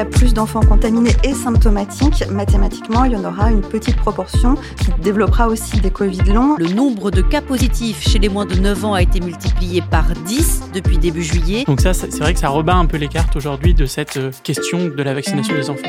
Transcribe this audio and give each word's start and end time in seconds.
a 0.00 0.04
plus 0.06 0.32
d'enfants 0.32 0.62
contaminés 0.62 1.14
et 1.24 1.34
symptomatiques, 1.34 2.24
mathématiquement, 2.30 3.04
il 3.04 3.12
y 3.12 3.16
en 3.16 3.24
aura 3.24 3.50
une 3.50 3.60
petite 3.60 3.96
proportion 3.96 4.54
qui 4.78 4.90
développera 5.02 5.46
aussi 5.46 5.78
des 5.80 5.90
Covid 5.90 6.22
longs. 6.32 6.56
Le 6.56 6.68
nombre 6.68 7.10
de 7.10 7.20
cas 7.20 7.42
positifs 7.42 8.00
chez 8.00 8.18
les 8.18 8.30
moins 8.30 8.46
de 8.46 8.54
9 8.54 8.84
ans 8.86 8.94
a 8.94 9.02
été 9.02 9.20
multiplié 9.20 9.82
par 9.82 10.04
10 10.24 10.70
depuis 10.72 10.96
début 10.96 11.22
juillet. 11.22 11.64
Donc 11.66 11.82
ça, 11.82 11.92
c'est 11.92 12.18
vrai 12.18 12.32
que 12.32 12.40
ça 12.40 12.48
rebat 12.48 12.76
un 12.76 12.86
peu 12.86 12.96
les 12.96 13.08
cartes 13.08 13.36
aujourd'hui 13.36 13.74
de 13.74 13.84
cette 13.84 14.16
euh, 14.16 14.30
question 14.42 14.88
de 14.88 15.02
la 15.02 15.12
vaccination 15.12 15.54
des 15.54 15.68
enfants. 15.68 15.88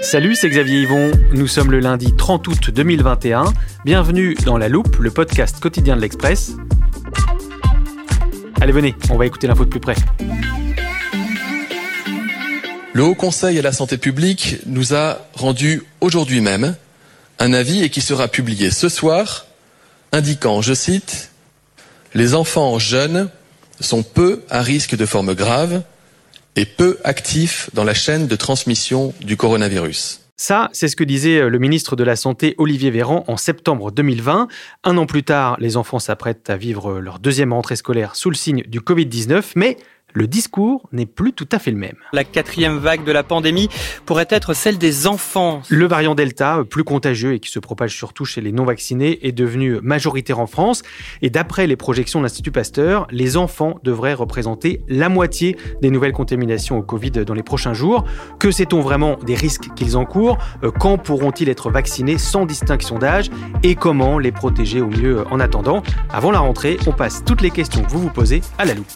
Salut, 0.00 0.34
c'est 0.34 0.48
Xavier 0.48 0.82
Yvon. 0.82 1.10
Nous 1.34 1.46
sommes 1.46 1.70
le 1.70 1.80
lundi 1.80 2.14
30 2.16 2.48
août 2.48 2.70
2021. 2.70 3.44
Bienvenue 3.84 4.34
dans 4.46 4.56
La 4.56 4.68
Loupe, 4.68 4.96
le 4.96 5.10
podcast 5.10 5.60
quotidien 5.60 5.96
de 5.96 6.00
l'Express. 6.00 6.56
Allez, 8.62 8.70
venez, 8.70 8.94
on 9.10 9.16
va 9.16 9.26
écouter 9.26 9.48
l'info 9.48 9.64
de 9.64 9.70
plus 9.70 9.80
près. 9.80 9.96
Le 12.92 13.02
Haut 13.02 13.16
Conseil 13.16 13.58
à 13.58 13.62
la 13.62 13.72
santé 13.72 13.98
publique 13.98 14.58
nous 14.66 14.94
a 14.94 15.18
rendu 15.34 15.82
aujourd'hui 16.00 16.40
même 16.40 16.76
un 17.40 17.54
avis 17.54 17.82
et 17.82 17.90
qui 17.90 18.00
sera 18.00 18.28
publié 18.28 18.70
ce 18.70 18.88
soir, 18.88 19.46
indiquant, 20.12 20.62
je 20.62 20.74
cite, 20.74 21.32
Les 22.14 22.36
enfants 22.36 22.78
jeunes 22.78 23.30
sont 23.80 24.04
peu 24.04 24.44
à 24.48 24.62
risque 24.62 24.94
de 24.94 25.06
formes 25.06 25.34
graves 25.34 25.82
et 26.54 26.64
peu 26.64 27.00
actifs 27.02 27.68
dans 27.74 27.82
la 27.82 27.94
chaîne 27.94 28.28
de 28.28 28.36
transmission 28.36 29.12
du 29.22 29.36
coronavirus. 29.36 30.21
Ça, 30.36 30.70
c'est 30.72 30.88
ce 30.88 30.96
que 30.96 31.04
disait 31.04 31.40
euh, 31.40 31.48
le 31.48 31.58
ministre 31.58 31.94
de 31.94 32.04
la 32.04 32.16
Santé 32.16 32.54
Olivier 32.58 32.90
Véran 32.90 33.24
en 33.28 33.36
septembre 33.36 33.92
2020. 33.92 34.48
Un 34.84 34.96
an 34.96 35.06
plus 35.06 35.22
tard, 35.22 35.56
les 35.60 35.76
enfants 35.76 35.98
s'apprêtent 35.98 36.50
à 36.50 36.56
vivre 36.56 37.00
leur 37.00 37.18
deuxième 37.18 37.52
rentrée 37.52 37.76
scolaire 37.76 38.16
sous 38.16 38.30
le 38.30 38.34
signe 38.34 38.62
du 38.62 38.80
Covid-19, 38.80 39.52
mais 39.56 39.76
le 40.12 40.26
discours 40.26 40.88
n'est 40.92 41.06
plus 41.06 41.32
tout 41.32 41.48
à 41.52 41.58
fait 41.58 41.70
le 41.70 41.76
même. 41.76 41.96
La 42.12 42.24
quatrième 42.24 42.78
vague 42.78 43.04
de 43.04 43.12
la 43.12 43.22
pandémie 43.22 43.68
pourrait 44.06 44.26
être 44.30 44.54
celle 44.54 44.78
des 44.78 45.06
enfants. 45.06 45.62
Le 45.68 45.86
variant 45.86 46.14
Delta, 46.14 46.62
plus 46.68 46.84
contagieux 46.84 47.34
et 47.34 47.40
qui 47.40 47.50
se 47.50 47.58
propage 47.58 47.94
surtout 47.96 48.24
chez 48.24 48.40
les 48.40 48.52
non-vaccinés, 48.52 49.26
est 49.26 49.32
devenu 49.32 49.78
majoritaire 49.82 50.38
en 50.38 50.46
France. 50.46 50.82
Et 51.22 51.30
d'après 51.30 51.66
les 51.66 51.76
projections 51.76 52.20
de 52.20 52.24
l'Institut 52.24 52.52
Pasteur, 52.52 53.06
les 53.10 53.36
enfants 53.36 53.78
devraient 53.82 54.14
représenter 54.14 54.82
la 54.88 55.08
moitié 55.08 55.56
des 55.80 55.90
nouvelles 55.90 56.12
contaminations 56.12 56.78
au 56.78 56.82
Covid 56.82 57.10
dans 57.10 57.34
les 57.34 57.42
prochains 57.42 57.74
jours. 57.74 58.04
Que 58.38 58.50
sait-on 58.50 58.80
vraiment 58.80 59.16
des 59.24 59.34
risques 59.34 59.68
qu'ils 59.74 59.96
encourent? 59.96 60.38
Euh, 60.64 60.70
Quand 60.70 60.98
pourront-ils 60.98 61.48
être 61.48 61.70
vaccinés 61.70 62.18
sans 62.18 62.46
distinction 62.46 62.98
d'âge 62.98 63.30
Et 63.62 63.74
comment 63.74 64.18
les 64.18 64.32
protéger 64.32 64.80
au 64.80 64.88
mieux 64.88 65.24
en 65.30 65.40
attendant? 65.40 65.82
Avant 66.10 66.30
la 66.30 66.40
rentrée, 66.40 66.78
on 66.86 66.92
passe 66.92 67.24
toutes 67.24 67.42
les 67.42 67.50
questions 67.50 67.82
que 67.82 67.90
vous 67.90 68.00
vous 68.00 68.10
posez 68.10 68.42
à 68.58 68.64
la 68.64 68.74
loupe. 68.74 68.86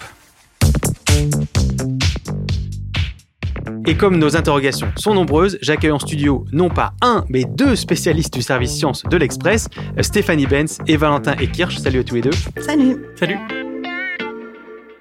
Et 3.88 3.96
comme 3.96 4.18
nos 4.18 4.36
interrogations 4.36 4.88
sont 4.96 5.14
nombreuses, 5.14 5.58
j'accueille 5.62 5.92
en 5.92 5.98
studio 5.98 6.44
non 6.52 6.68
pas 6.68 6.94
un, 7.02 7.24
mais 7.28 7.44
deux 7.44 7.76
spécialistes 7.76 8.34
du 8.34 8.42
service 8.42 8.72
sciences 8.72 9.04
de 9.04 9.16
l'Express, 9.16 9.68
Stéphanie 10.00 10.46
Benz 10.46 10.78
et 10.88 10.96
Valentin 10.96 11.34
Ekirch. 11.34 11.78
Salut 11.78 12.00
à 12.00 12.04
tous 12.04 12.16
les 12.16 12.22
deux. 12.22 12.32
Salut. 12.58 12.96
Salut. 13.14 13.38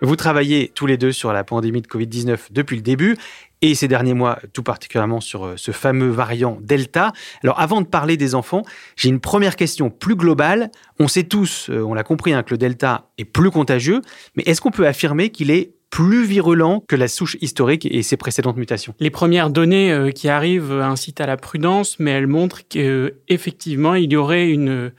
Vous 0.02 0.16
travaillez 0.16 0.72
tous 0.75 0.85
les 0.85 0.97
deux 0.97 1.11
sur 1.11 1.33
la 1.33 1.44
pandémie 1.44 1.81
de 1.81 1.88
Covid-19 1.88 2.38
depuis 2.52 2.75
le 2.75 2.83
début 2.83 3.17
et 3.61 3.73
ces 3.73 3.88
derniers 3.88 4.13
mois, 4.13 4.38
tout 4.53 4.61
particulièrement 4.61 5.19
sur 5.19 5.45
euh, 5.45 5.53
ce 5.57 5.72
fameux 5.72 6.09
variant 6.09 6.59
Delta. 6.61 7.13
Alors 7.44 7.59
avant 7.59 7.81
de 7.81 7.88
parler 7.88 8.17
des 8.17 8.35
enfants, 8.35 8.61
j'ai 8.95 9.09
une 9.09 9.19
première 9.19 9.55
question 9.55 9.89
plus 9.89 10.16
globale. 10.16 10.69
On 11.00 11.07
sait 11.07 11.23
tous, 11.23 11.69
euh, 11.72 11.81
on 11.81 11.95
l'a 11.95 12.03
compris, 12.03 12.33
hein, 12.33 12.44
que 12.44 12.52
le 12.52 12.57
Delta 12.57 13.09
est 13.17 13.25
plus 13.25 13.50
contagieux, 13.50 14.02
mais 14.35 14.44
est-ce 14.45 14.61
qu'on 14.61 14.72
peut 14.72 14.85
affirmer 14.85 15.29
qu'il 15.29 15.50
est 15.50 15.75
plus 15.90 16.25
virulent 16.25 16.84
que 16.88 16.96
la 16.96 17.07
souche 17.07 17.38
historique 17.41 17.88
et 17.90 18.03
ses 18.03 18.18
précédentes 18.18 18.57
mutations. 18.57 18.94
Les 19.00 19.09
premières 19.09 19.50
données 19.50 19.91
euh, 19.91 20.12
qui 20.12 20.28
arrivent 20.28 20.72
incitent 20.72 21.22
à 21.22 21.25
la 21.25 21.38
prudence, 21.38 21.97
mais 22.00 22.12
elles 22.12 22.28
montrent 22.28 22.68
qu'effectivement, 22.68 23.96
il 23.96 24.12
y 24.12 24.16
aurait 24.16 24.50
une, 24.50 24.91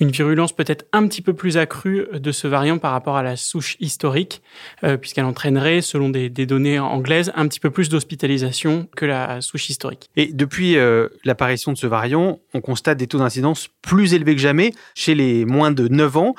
une 0.00 0.10
virulence 0.10 0.52
peut-être 0.52 0.84
un 0.92 1.06
petit 1.06 1.22
peu 1.22 1.32
plus 1.32 1.56
accrue 1.56 2.06
de 2.12 2.32
ce 2.32 2.48
variant 2.48 2.78
par 2.78 2.92
rapport 2.92 3.16
à 3.16 3.22
la 3.22 3.36
souche 3.36 3.76
historique, 3.80 4.42
euh, 4.84 4.96
puisqu'elle 4.96 5.24
entraînerait, 5.24 5.80
selon 5.80 6.10
des, 6.10 6.28
données 6.28 6.78
anglaises, 6.78 7.32
un 7.34 7.46
petit 7.46 7.60
peu 7.60 7.70
plus 7.70 7.88
d'hospitalisation 7.88 8.88
que 8.96 9.06
la 9.06 9.40
souche 9.40 9.70
historique. 9.70 10.10
Et 10.16 10.32
depuis 10.32 10.76
euh, 10.76 11.08
l'apparition 11.24 11.72
de 11.72 11.78
ce 11.78 11.86
variant, 11.86 12.40
on 12.52 12.60
constate 12.60 12.98
des 12.98 13.06
taux 13.06 13.18
d'incidence 13.18 13.68
plus 13.80 14.12
élevés 14.12 14.34
que 14.34 14.40
jamais 14.40 14.72
chez 14.94 15.14
les 15.14 15.44
moins 15.44 15.70
de 15.70 15.88
9 15.88 16.16
ans 16.16 16.34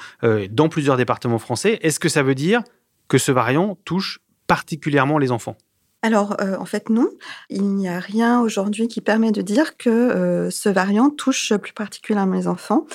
dans 0.52 0.70
plusieurs 0.70 0.98
départements 0.98 1.40
français. 1.40 1.80
Est-ce 1.82 2.00
que 2.00 2.10
ça 2.10 2.24
veut 2.24 2.36
dire 2.36 2.62
que 3.08 3.18
ce 3.18 3.32
variant 3.32 3.78
touche 3.86 4.20
particulièrement 4.48 5.18
les 5.18 5.32
enfants 5.32 5.58
alors, 6.06 6.36
euh, 6.42 6.58
en 6.60 6.66
fait, 6.66 6.90
non. 6.90 7.10
Il 7.50 7.64
n'y 7.76 7.88
a 7.88 7.98
rien 7.98 8.42
aujourd'hui 8.42 8.90
qui 8.90 9.00
permet 9.00 9.32
de 9.32 9.42
dire 9.42 9.78
que 9.78 9.90
euh, 9.90 10.50
ce 10.50 10.68
variant 10.68 11.10
touche 11.10 11.54
plus 11.54 11.72
particulièrement 11.72 12.36
les 12.36 12.50
enfants. 12.50 12.86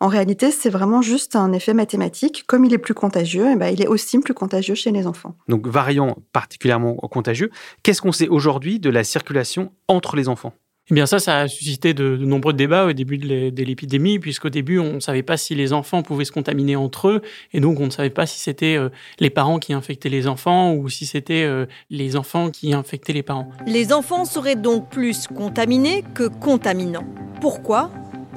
En 0.00 0.08
réalité, 0.08 0.50
c'est 0.50 0.68
vraiment 0.68 1.00
juste 1.00 1.34
un 1.34 1.52
effet 1.52 1.72
mathématique. 1.72 2.44
Comme 2.46 2.66
il 2.66 2.74
est 2.74 2.78
plus 2.78 2.92
contagieux, 2.92 3.46
et 3.46 3.52
eh 3.52 3.56
ben, 3.56 3.68
il 3.68 3.80
est 3.80 3.86
aussi 3.86 4.18
plus 4.18 4.34
contagieux 4.34 4.74
chez 4.74 4.90
les 4.90 5.06
enfants. 5.06 5.34
Donc, 5.48 5.66
variant 5.66 6.18
particulièrement 6.34 6.94
contagieux. 6.96 7.50
Qu'est-ce 7.82 8.02
qu'on 8.02 8.12
sait 8.12 8.28
aujourd'hui 8.28 8.78
de 8.78 8.90
la 8.90 9.02
circulation 9.02 9.72
entre 9.88 10.14
les 10.14 10.28
enfants? 10.28 10.52
Eh 10.90 10.94
bien 10.94 11.06
ça, 11.06 11.18
ça 11.18 11.40
a 11.40 11.48
suscité 11.48 11.92
de, 11.92 12.16
nombreux 12.16 12.54
débats 12.54 12.86
au 12.86 12.92
début 12.92 13.18
de 13.18 13.62
l'épidémie, 13.62 14.18
puisqu'au 14.18 14.48
début, 14.48 14.78
on 14.78 14.94
ne 14.94 15.00
savait 15.00 15.22
pas 15.22 15.36
si 15.36 15.54
les 15.54 15.72
enfants 15.72 16.02
pouvaient 16.02 16.24
se 16.24 16.32
contaminer 16.32 16.76
entre 16.76 17.08
eux, 17.08 17.22
et 17.52 17.60
donc 17.60 17.78
on 17.80 17.86
ne 17.86 17.90
savait 17.90 18.10
pas 18.10 18.26
si 18.26 18.38
c'était 18.38 18.76
euh, 18.76 18.88
les 19.20 19.30
parents 19.30 19.58
qui 19.58 19.72
infectaient 19.72 20.08
les 20.08 20.26
enfants 20.26 20.74
ou 20.74 20.88
si 20.88 21.04
c'était 21.04 21.44
euh, 21.44 21.66
les 21.90 22.16
enfants 22.16 22.50
qui 22.50 22.72
infectaient 22.72 23.12
les 23.12 23.22
parents. 23.22 23.50
Les 23.66 23.92
enfants 23.92 24.24
seraient 24.24 24.56
donc 24.56 24.88
plus 24.88 25.26
contaminés 25.26 26.04
que 26.14 26.28
contaminants. 26.28 27.06
Pourquoi? 27.40 27.90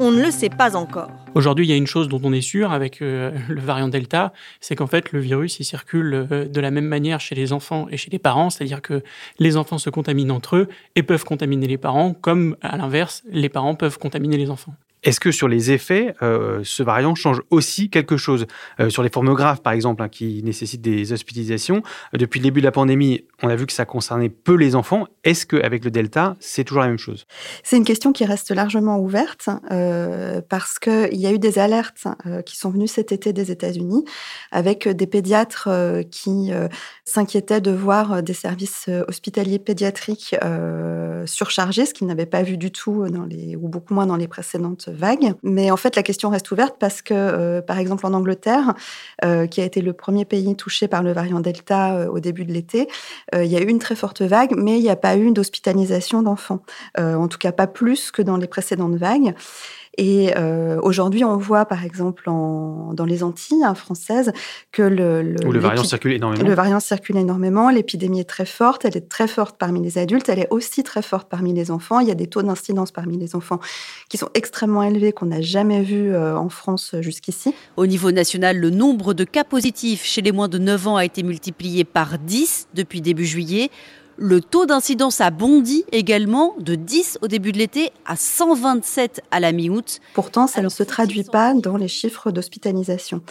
On 0.03 0.09
ne 0.09 0.19
le 0.19 0.31
sait 0.31 0.49
pas 0.49 0.75
encore. 0.75 1.11
Aujourd'hui, 1.35 1.67
il 1.67 1.69
y 1.69 1.73
a 1.73 1.75
une 1.75 1.85
chose 1.85 2.09
dont 2.09 2.19
on 2.23 2.33
est 2.33 2.41
sûr 2.41 2.71
avec 2.71 3.03
euh, 3.03 3.37
le 3.49 3.61
variant 3.61 3.87
Delta, 3.87 4.33
c'est 4.59 4.75
qu'en 4.75 4.87
fait, 4.87 5.11
le 5.11 5.19
virus, 5.19 5.59
il 5.59 5.63
circule 5.63 6.27
euh, 6.31 6.47
de 6.47 6.59
la 6.59 6.71
même 6.71 6.87
manière 6.87 7.19
chez 7.19 7.35
les 7.35 7.53
enfants 7.53 7.85
et 7.91 7.97
chez 7.97 8.09
les 8.09 8.17
parents, 8.17 8.49
c'est-à-dire 8.49 8.81
que 8.81 9.03
les 9.37 9.57
enfants 9.57 9.77
se 9.77 9.91
contaminent 9.91 10.31
entre 10.31 10.55
eux 10.55 10.69
et 10.95 11.03
peuvent 11.03 11.23
contaminer 11.23 11.67
les 11.67 11.77
parents, 11.77 12.15
comme 12.15 12.57
à 12.63 12.77
l'inverse, 12.77 13.21
les 13.29 13.47
parents 13.47 13.75
peuvent 13.75 13.99
contaminer 13.99 14.37
les 14.37 14.49
enfants. 14.49 14.73
Est-ce 15.03 15.19
que 15.19 15.31
sur 15.31 15.47
les 15.47 15.71
effets, 15.71 16.13
euh, 16.21 16.61
ce 16.63 16.83
variant 16.83 17.15
change 17.15 17.41
aussi 17.49 17.89
quelque 17.89 18.17
chose? 18.17 18.45
Euh, 18.79 18.91
Sur 18.91 19.01
les 19.01 19.09
formes 19.09 19.33
graves, 19.33 19.61
par 19.61 19.73
exemple, 19.73 20.03
hein, 20.03 20.09
qui 20.09 20.43
nécessitent 20.43 20.81
des 20.81 21.11
hospitalisations, 21.11 21.81
euh, 22.13 22.17
depuis 22.19 22.39
le 22.39 22.43
début 22.43 22.59
de 22.59 22.65
la 22.65 22.71
pandémie, 22.71 23.25
on 23.41 23.49
a 23.49 23.55
vu 23.55 23.65
que 23.65 23.73
ça 23.73 23.85
concernait 23.85 24.29
peu 24.29 24.53
les 24.53 24.75
enfants. 24.75 25.07
Est-ce 25.23 25.47
qu'avec 25.47 25.83
le 25.83 25.89
Delta, 25.89 26.35
c'est 26.39 26.63
toujours 26.63 26.83
la 26.83 26.87
même 26.87 26.99
chose? 26.99 27.25
C'est 27.63 27.77
une 27.77 27.83
question 27.83 28.11
qui 28.13 28.25
reste 28.25 28.51
largement 28.51 28.99
ouverte 28.99 29.49
parce 30.49 30.77
qu'il 30.77 31.17
y 31.17 31.25
a 31.25 31.31
eu 31.31 31.39
des 31.39 31.57
alertes 31.57 32.05
qui 32.45 32.57
sont 32.57 32.69
venues 32.69 32.87
cet 32.87 33.11
été 33.11 33.33
des 33.33 33.51
États-Unis 33.51 34.05
avec 34.51 34.87
des 34.87 35.07
pédiatres 35.07 35.69
qui 36.11 36.51
s'inquiétaient 37.05 37.61
de 37.61 37.71
voir 37.71 38.21
des 38.21 38.33
services 38.33 38.89
hospitaliers 39.07 39.59
pédiatriques 39.59 40.35
surchargés, 41.25 41.85
ce 41.85 41.93
qu'ils 41.93 42.07
n'avaient 42.07 42.25
pas 42.25 42.43
vu 42.43 42.57
du 42.57 42.71
tout 42.71 43.05
ou 43.05 43.67
beaucoup 43.67 43.93
moins 43.93 44.05
dans 44.05 44.17
les 44.17 44.27
précédentes 44.27 44.90
vague. 44.91 45.33
Mais 45.43 45.71
en 45.71 45.77
fait, 45.77 45.95
la 45.95 46.03
question 46.03 46.29
reste 46.29 46.51
ouverte 46.51 46.75
parce 46.79 47.01
que, 47.01 47.13
euh, 47.13 47.61
par 47.61 47.79
exemple, 47.79 48.05
en 48.05 48.13
Angleterre, 48.13 48.73
euh, 49.23 49.47
qui 49.47 49.61
a 49.61 49.65
été 49.65 49.81
le 49.81 49.93
premier 49.93 50.25
pays 50.25 50.55
touché 50.55 50.87
par 50.87 51.03
le 51.03 51.11
variant 51.11 51.39
Delta 51.39 51.93
euh, 51.93 52.07
au 52.07 52.19
début 52.19 52.45
de 52.45 52.51
l'été, 52.53 52.87
il 53.33 53.45
y 53.45 53.55
a 53.55 53.61
eu 53.61 53.67
une 53.67 53.79
très 53.79 53.95
forte 53.95 54.21
vague, 54.21 54.53
mais 54.55 54.77
il 54.77 54.81
n'y 54.81 54.89
a 54.89 54.95
pas 54.95 55.15
eu 55.17 55.31
d'hospitalisation 55.31 56.21
d'enfants. 56.21 56.61
en 56.97 57.27
tout 57.27 57.37
cas, 57.37 57.51
pas 57.51 57.67
plus 57.67 58.11
que 58.11 58.21
dans 58.21 58.37
les 58.37 58.47
précédentes 58.47 58.95
vagues. 58.95 59.33
Et 59.97 60.31
euh, 60.37 60.79
aujourd'hui, 60.81 61.25
on 61.25 61.37
voit 61.37 61.65
par 61.65 61.83
exemple 61.83 62.29
en, 62.29 62.93
dans 62.93 63.03
les 63.03 63.23
Antilles 63.23 63.63
hein, 63.63 63.75
françaises 63.75 64.31
que 64.71 64.81
le, 64.81 65.21
le, 65.21 65.51
le 65.51 65.59
variant 65.59 65.83
circule 65.83 66.13
énormément. 66.13 66.47
Le 66.47 66.53
variant 66.53 66.79
circule 66.79 67.17
énormément. 67.17 67.69
L'épidémie 67.69 68.21
est 68.21 68.29
très 68.29 68.45
forte. 68.45 68.85
Elle 68.85 68.95
est 68.95 69.09
très 69.09 69.27
forte 69.27 69.57
parmi 69.57 69.81
les 69.81 69.97
adultes. 69.97 70.29
Elle 70.29 70.39
est 70.39 70.47
aussi 70.49 70.83
très 70.83 71.01
forte 71.01 71.27
parmi 71.29 71.53
les 71.53 71.71
enfants. 71.71 71.99
Il 71.99 72.07
y 72.07 72.11
a 72.11 72.15
des 72.15 72.27
taux 72.27 72.41
d'incidence 72.41 72.91
parmi 72.91 73.17
les 73.17 73.35
enfants 73.35 73.59
qui 74.07 74.17
sont 74.17 74.29
extrêmement 74.33 74.83
élevés 74.83 75.11
qu'on 75.11 75.25
n'a 75.25 75.41
jamais 75.41 75.81
vus 75.81 76.13
euh, 76.13 76.37
en 76.37 76.49
France 76.49 76.95
jusqu'ici. 77.01 77.53
Au 77.75 77.85
niveau 77.85 78.11
national, 78.11 78.57
le 78.57 78.69
nombre 78.69 79.13
de 79.13 79.25
cas 79.25 79.43
positifs 79.43 80.03
chez 80.05 80.21
les 80.21 80.31
moins 80.31 80.47
de 80.47 80.57
9 80.57 80.87
ans 80.87 80.95
a 80.95 81.05
été 81.05 81.21
multiplié 81.21 81.83
par 81.83 82.17
10 82.17 82.69
depuis 82.73 83.01
début 83.01 83.25
juillet. 83.25 83.69
Le 84.23 84.39
taux 84.39 84.67
d'incidence 84.67 85.19
a 85.19 85.31
bondi 85.31 85.83
également 85.91 86.53
de 86.59 86.75
10 86.75 87.17
au 87.23 87.27
début 87.27 87.51
de 87.51 87.57
l'été 87.57 87.89
à 88.05 88.15
127 88.15 89.23
à 89.31 89.39
la 89.39 89.51
mi-août. 89.51 89.99
Pourtant, 90.13 90.45
ça 90.45 90.61
ne 90.61 90.69
se 90.69 90.83
traduit 90.83 91.23
pas 91.23 91.55
dans 91.55 91.75
les 91.75 91.87
chiffres 91.87 92.29
d'hospitalisation. 92.29 93.23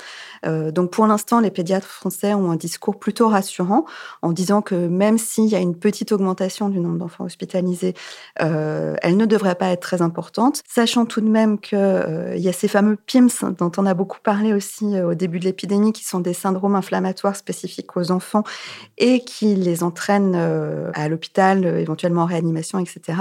Euh, 0.47 0.73
donc 0.73 0.91
pour 0.91 1.07
l'instant, 1.07 1.39
les 1.39 1.53
pédiatres 1.53 1.87
français 1.87 2.35
ont 2.35 2.51
un 2.51 2.57
discours 2.57 2.99
plutôt 2.99 3.29
rassurant 3.29 3.85
en 4.23 4.33
disant 4.33 4.63
que 4.63 4.75
même 4.75 5.17
s'il 5.17 5.47
y 5.47 5.55
a 5.55 5.61
une 5.61 5.77
petite 5.77 6.11
augmentation 6.11 6.69
du 6.69 6.81
nombre 6.81 6.99
d'enfants 6.99 7.23
hospitalisés, 7.23 7.95
euh, 8.43 8.97
elle 9.01 9.17
ne 9.17 9.27
devrait 9.27 9.55
pas 9.55 9.69
être 9.69 9.83
très 9.83 10.03
importante, 10.03 10.61
sachant 10.69 11.07
tout 11.07 11.21
de 11.21 11.29
même 11.29 11.61
qu'il 11.61 11.79
euh, 11.79 12.35
y 12.37 12.49
a 12.49 12.53
ces 12.53 12.67
fameux 12.67 12.97
PIMS 12.97 13.55
dont 13.57 13.71
on 13.77 13.87
a 13.87 13.95
beaucoup 13.95 14.19
parlé 14.21 14.53
aussi 14.53 15.01
au 15.01 15.15
début 15.15 15.39
de 15.39 15.45
l'épidémie, 15.45 15.93
qui 15.93 16.03
sont 16.03 16.19
des 16.19 16.35
syndromes 16.35 16.75
inflammatoires 16.75 17.37
spécifiques 17.37 17.97
aux 17.97 18.11
enfants 18.11 18.43
et 18.99 19.21
qui 19.21 19.55
les 19.55 19.85
entraînent 19.85 20.35
à 20.95 21.09
l'hôpital, 21.09 21.65
éventuellement 21.65 22.23
en 22.23 22.27
réanimation, 22.27 22.79
etc. 22.79 23.19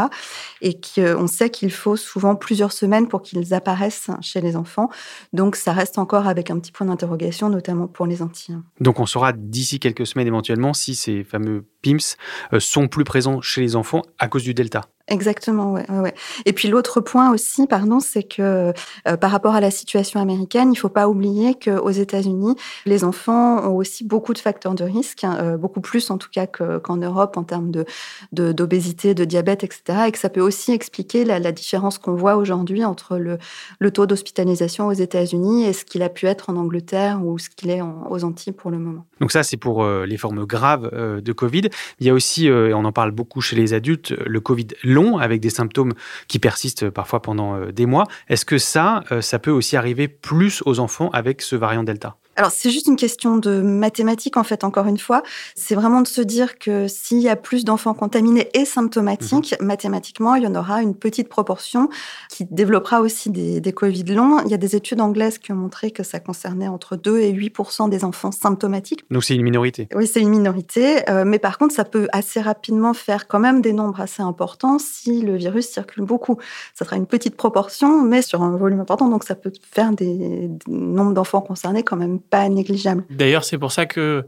Et 0.62 0.80
qu'on 0.80 1.28
sait 1.28 1.50
qu'il 1.50 1.72
faut 1.72 1.96
souvent 1.96 2.36
plusieurs 2.36 2.72
semaines 2.72 3.08
pour 3.08 3.22
qu'ils 3.22 3.54
apparaissent 3.54 4.10
chez 4.22 4.42
les 4.42 4.56
enfants. 4.56 4.90
Donc 5.34 5.56
ça 5.56 5.74
reste 5.74 5.98
encore 5.98 6.28
avec 6.28 6.52
un 6.52 6.60
petit 6.60 6.72
point 6.72 6.88
d'interrogation 6.88 7.50
notamment 7.50 7.88
pour 7.88 8.06
les 8.06 8.22
Antilles. 8.22 8.58
Donc 8.80 9.00
on 9.00 9.06
saura 9.06 9.34
d'ici 9.34 9.80
quelques 9.80 10.08
semaines 10.08 10.28
éventuellement 10.28 10.74
si 10.74 10.96
ces 10.96 11.24
fameux 11.24 11.66
PIMS 11.82 12.18
euh, 12.54 12.60
sont 12.60 12.88
plus 12.88 13.04
présents 13.04 13.42
chez 13.42 13.62
les 13.62 13.76
enfants 13.76 14.02
à 14.18 14.28
cause 14.28 14.44
du 14.44 14.54
Delta. 14.54 14.82
Exactement, 15.10 15.74
ouais. 15.74 16.14
Et 16.46 16.54
puis 16.54 16.68
l'autre 16.68 17.02
point 17.02 17.34
aussi, 17.34 17.66
pardon, 17.66 18.00
c'est 18.00 18.22
que 18.24 18.74
euh, 19.08 19.18
par 19.18 19.32
rapport 19.32 19.56
à 19.56 19.62
la 19.62 19.72
situation 19.72 20.22
américaine, 20.22 20.72
il 20.72 20.76
faut 20.76 20.90
pas 20.90 21.08
oublier 21.08 21.56
qu'aux 21.56 21.90
États-Unis, 21.90 22.56
les 22.86 23.04
enfants 23.04 23.68
ont 23.68 23.76
aussi 23.76 24.04
beaucoup 24.04 24.34
de 24.34 24.40
facteurs 24.40 24.76
de 24.76 24.84
risque, 24.84 25.24
hein, 25.24 25.38
euh, 25.42 25.58
beaucoup 25.58 25.82
plus 25.82 26.12
en 26.12 26.20
tout 26.20 26.30
cas 26.32 26.46
qu'en 26.46 26.98
Europe 26.98 27.38
en 27.38 27.44
termes 27.44 27.72
de 27.72 27.86
d'obésité, 28.32 29.14
de, 29.16 29.26
diabète, 29.26 29.64
etc. 29.64 29.82
Et 30.08 30.12
que 30.12 30.20
ça 30.20 30.30
peut 30.30 30.42
aussi 30.42 30.72
expliquer 30.72 31.26
la, 31.26 31.52
différence 31.52 31.98
qu'on 31.98 32.14
voit 32.14 32.36
aujourd'hui 32.36 32.86
entre 32.86 33.18
le, 33.18 33.40
le 33.80 33.92
taux 33.92 34.06
d'hospitalisation 34.06 34.88
aux 34.88 34.94
États-Unis 34.94 35.66
et 35.66 35.74
ce 35.74 35.84
qu'il 35.84 36.04
a 36.04 36.10
pu 36.10 36.28
être 36.28 36.52
en 36.52 36.56
Angleterre 36.56 37.22
ou 37.26 37.40
ce 37.40 37.50
qu'il 37.50 37.72
est 37.72 37.82
aux 37.82 38.24
Antilles 38.24 38.54
pour 38.54 38.70
le 38.70 38.78
moment. 38.78 39.06
Donc 39.20 39.32
ça, 39.32 39.42
c'est 39.42 39.58
pour 39.58 39.84
euh, 39.84 40.06
les 40.06 40.18
formes 40.18 40.46
graves 40.46 40.92
de 40.94 41.34
Covid. 41.34 41.70
Il 42.00 42.06
y 42.06 42.10
a 42.10 42.14
aussi, 42.14 42.46
et 42.46 42.74
on 42.74 42.86
en 42.86 42.92
parle 42.92 43.12
beaucoup 43.12 43.42
chez 43.42 43.56
les 43.56 43.74
adultes, 43.74 44.12
le 44.12 44.40
Covid 44.40 44.68
long 44.84 44.99
avec 45.18 45.42
des 45.42 45.50
symptômes 45.50 45.94
qui 46.28 46.40
persistent 46.40 46.90
parfois 46.90 47.22
pendant 47.22 47.68
des 47.68 47.86
mois. 47.86 48.06
Est-ce 48.28 48.46
que 48.46 48.58
ça, 48.58 49.04
ça 49.22 49.40
peut 49.40 49.52
aussi 49.52 49.78
arriver 49.78 50.08
plus 50.08 50.62
aux 50.66 50.80
enfants 50.80 51.10
avec 51.12 51.42
ce 51.42 51.56
variant 51.56 51.84
Delta? 51.84 52.18
Alors, 52.40 52.52
c'est 52.52 52.70
juste 52.70 52.88
une 52.88 52.96
question 52.96 53.36
de 53.36 53.60
mathématiques, 53.62 54.38
en 54.38 54.46
fait, 54.46 54.64
encore 54.64 54.88
une 54.88 54.98
fois. 54.98 55.24
C'est 55.56 55.76
vraiment 55.76 56.00
de 56.00 56.08
se 56.08 56.22
dire 56.22 56.58
que 56.58 56.88
s'il 56.88 57.20
y 57.20 57.28
a 57.28 57.36
plus 57.36 57.66
d'enfants 57.66 57.94
contaminés 57.94 58.48
et 58.54 58.64
symptomatiques, 58.64 59.56
mmh. 59.60 59.66
mathématiquement, 59.66 60.36
il 60.36 60.44
y 60.44 60.48
en 60.48 60.56
aura 60.56 60.82
une 60.82 60.96
petite 60.96 61.28
proportion 61.28 61.90
qui 62.30 62.46
développera 62.46 63.02
aussi 63.02 63.30
des, 63.30 63.60
des, 63.60 63.74
Covid 63.74 64.06
longs. 64.06 64.40
Il 64.46 64.52
y 64.52 64.54
a 64.54 64.58
des 64.58 64.78
études 64.78 65.02
anglaises 65.02 65.38
qui 65.38 65.52
ont 65.52 65.58
montré 65.58 65.92
que 65.92 66.02
ça 66.02 66.22
concernait 66.22 66.70
entre 66.70 66.96
2 66.96 67.20
et 67.20 67.32
8 67.32 67.54
des 67.90 68.06
enfants 68.06 68.32
symptomatiques. 68.32 69.04
Donc, 69.12 69.26
c'est 69.26 69.36
une 69.36 69.44
minorité. 69.44 69.90
Oui, 69.94 70.08
c'est 70.08 70.22
une 70.22 70.30
minorité. 70.30 71.10
Euh, 71.10 71.26
mais 71.26 71.40
par 71.40 71.58
contre, 71.58 71.76
ça 71.76 71.84
peut 71.84 72.08
assez 72.14 72.40
rapidement 72.40 72.94
faire 72.94 73.28
quand 73.28 73.40
même 73.40 73.62
des 73.62 73.74
nombres 73.74 74.00
assez 74.00 74.22
importants 74.22 74.80
si 74.80 75.24
le 75.24 75.36
virus 75.36 75.68
circule 75.68 76.06
beaucoup. 76.06 76.38
Ça 76.74 76.86
sera 76.86 76.96
une 76.96 77.06
petite 77.06 77.36
proportion, 77.36 78.02
mais 78.02 78.22
sur 78.22 78.44
un 78.44 78.56
volume 78.56 78.80
important. 78.80 79.10
Donc, 79.10 79.26
ça 79.26 79.36
peut 79.36 79.52
faire 79.74 79.92
des, 79.92 80.48
des 80.48 80.50
nombres 80.70 81.14
d'enfants 81.14 81.42
concernés 81.42 81.84
quand 81.84 81.98
même 81.98 82.22
pas 82.30 82.48
négligeable. 82.50 83.04
D'ailleurs, 83.10 83.44
c'est 83.44 83.58
pour 83.58 83.72
ça 83.72 83.86
que 83.86 84.26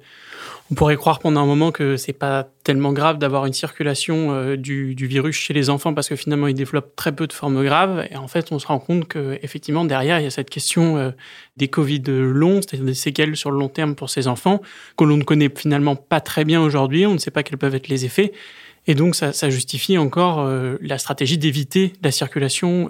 on 0.71 0.73
pourrait 0.73 0.95
croire 0.95 1.19
pendant 1.19 1.41
un 1.41 1.45
moment 1.45 1.71
que 1.73 1.97
c'est 1.97 2.13
pas 2.13 2.47
tellement 2.63 2.93
grave 2.93 3.17
d'avoir 3.17 3.45
une 3.45 3.51
circulation 3.51 4.31
euh, 4.31 4.55
du, 4.55 4.95
virus 4.95 5.35
chez 5.35 5.53
les 5.53 5.69
enfants 5.69 5.93
parce 5.93 6.07
que 6.07 6.15
finalement 6.15 6.47
ils 6.47 6.55
développent 6.55 6.95
très 6.95 7.11
peu 7.11 7.27
de 7.27 7.33
formes 7.33 7.61
graves 7.61 8.07
et 8.09 8.15
en 8.15 8.29
fait 8.29 8.53
on 8.53 8.59
se 8.59 8.67
rend 8.67 8.79
compte 8.79 9.05
que 9.05 9.37
effectivement 9.43 9.83
derrière 9.83 10.21
il 10.21 10.23
y 10.23 10.27
a 10.27 10.31
cette 10.31 10.49
question 10.49 10.97
euh, 10.97 11.11
des 11.57 11.67
Covid 11.67 12.03
longs, 12.07 12.61
c'est-à-dire 12.61 12.85
des 12.85 12.93
séquelles 12.93 13.35
sur 13.35 13.51
le 13.51 13.59
long 13.59 13.67
terme 13.67 13.95
pour 13.95 14.09
ces 14.09 14.29
enfants 14.29 14.61
que 14.97 15.03
l'on 15.03 15.17
ne 15.17 15.23
connaît 15.23 15.51
finalement 15.53 15.97
pas 15.97 16.21
très 16.21 16.45
bien 16.45 16.61
aujourd'hui, 16.61 17.05
on 17.05 17.13
ne 17.13 17.19
sait 17.19 17.31
pas 17.31 17.43
quels 17.43 17.57
peuvent 17.57 17.75
être 17.75 17.89
les 17.89 18.05
effets. 18.05 18.31
Et 18.87 18.95
donc, 18.95 19.13
ça, 19.13 19.49
justifie 19.51 19.99
encore 19.99 20.39
euh, 20.39 20.77
la 20.81 20.97
stratégie 20.97 21.37
d'éviter 21.37 21.93
la 22.01 22.11
circulation 22.11 22.89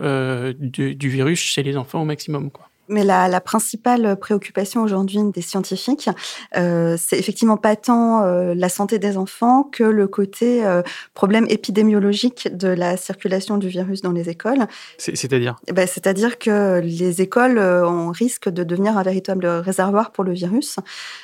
du, 0.58 0.96
du, 0.96 1.10
virus 1.10 1.40
chez 1.40 1.64
les 1.64 1.76
enfants 1.76 2.02
au 2.02 2.06
maximum. 2.06 2.50
Quoi. 2.50 2.71
Mais 2.92 3.04
la, 3.04 3.28
la, 3.28 3.42
principale 3.42 4.18
préoccupation 4.18 4.84
aujourd'hui 4.84 5.20
des 5.34 5.42
scientifiques, 5.42 6.10
euh, 6.58 6.96
c'est 7.00 7.18
effectivement 7.18 7.58
pas 7.58 7.76
tant 7.76 8.24
euh, 8.24 8.54
la 8.54 8.70
santé 8.70 9.00
des 9.00 9.18
enfants 9.18 9.64
que 9.64 9.84
le 9.84 10.08
côté 10.08 10.66
euh, 10.66 10.84
problème 11.14 11.46
épidémiologique 11.50 12.50
de 12.56 12.68
la 12.68 12.98
circulation 12.98 13.58
du 13.58 13.68
virus 13.68 14.02
dans 14.02 14.12
les 14.12 14.30
écoles. 14.30 14.68
C'est-à-dire? 14.98 15.56
Eh 15.68 15.74
ben, 15.74 15.88
C'est-à-dire 15.88 16.38
que 16.38 16.80
les 16.84 17.22
écoles 17.22 17.58
euh, 17.58 17.88
ont 17.88 18.12
risque 18.12 18.50
de 18.50 18.64
devenir 18.64 18.98
un 18.98 19.04
véritable 19.04 19.46
réservoir 19.46 20.12
pour 20.12 20.24
le 20.24 20.34
virus, 20.34 20.78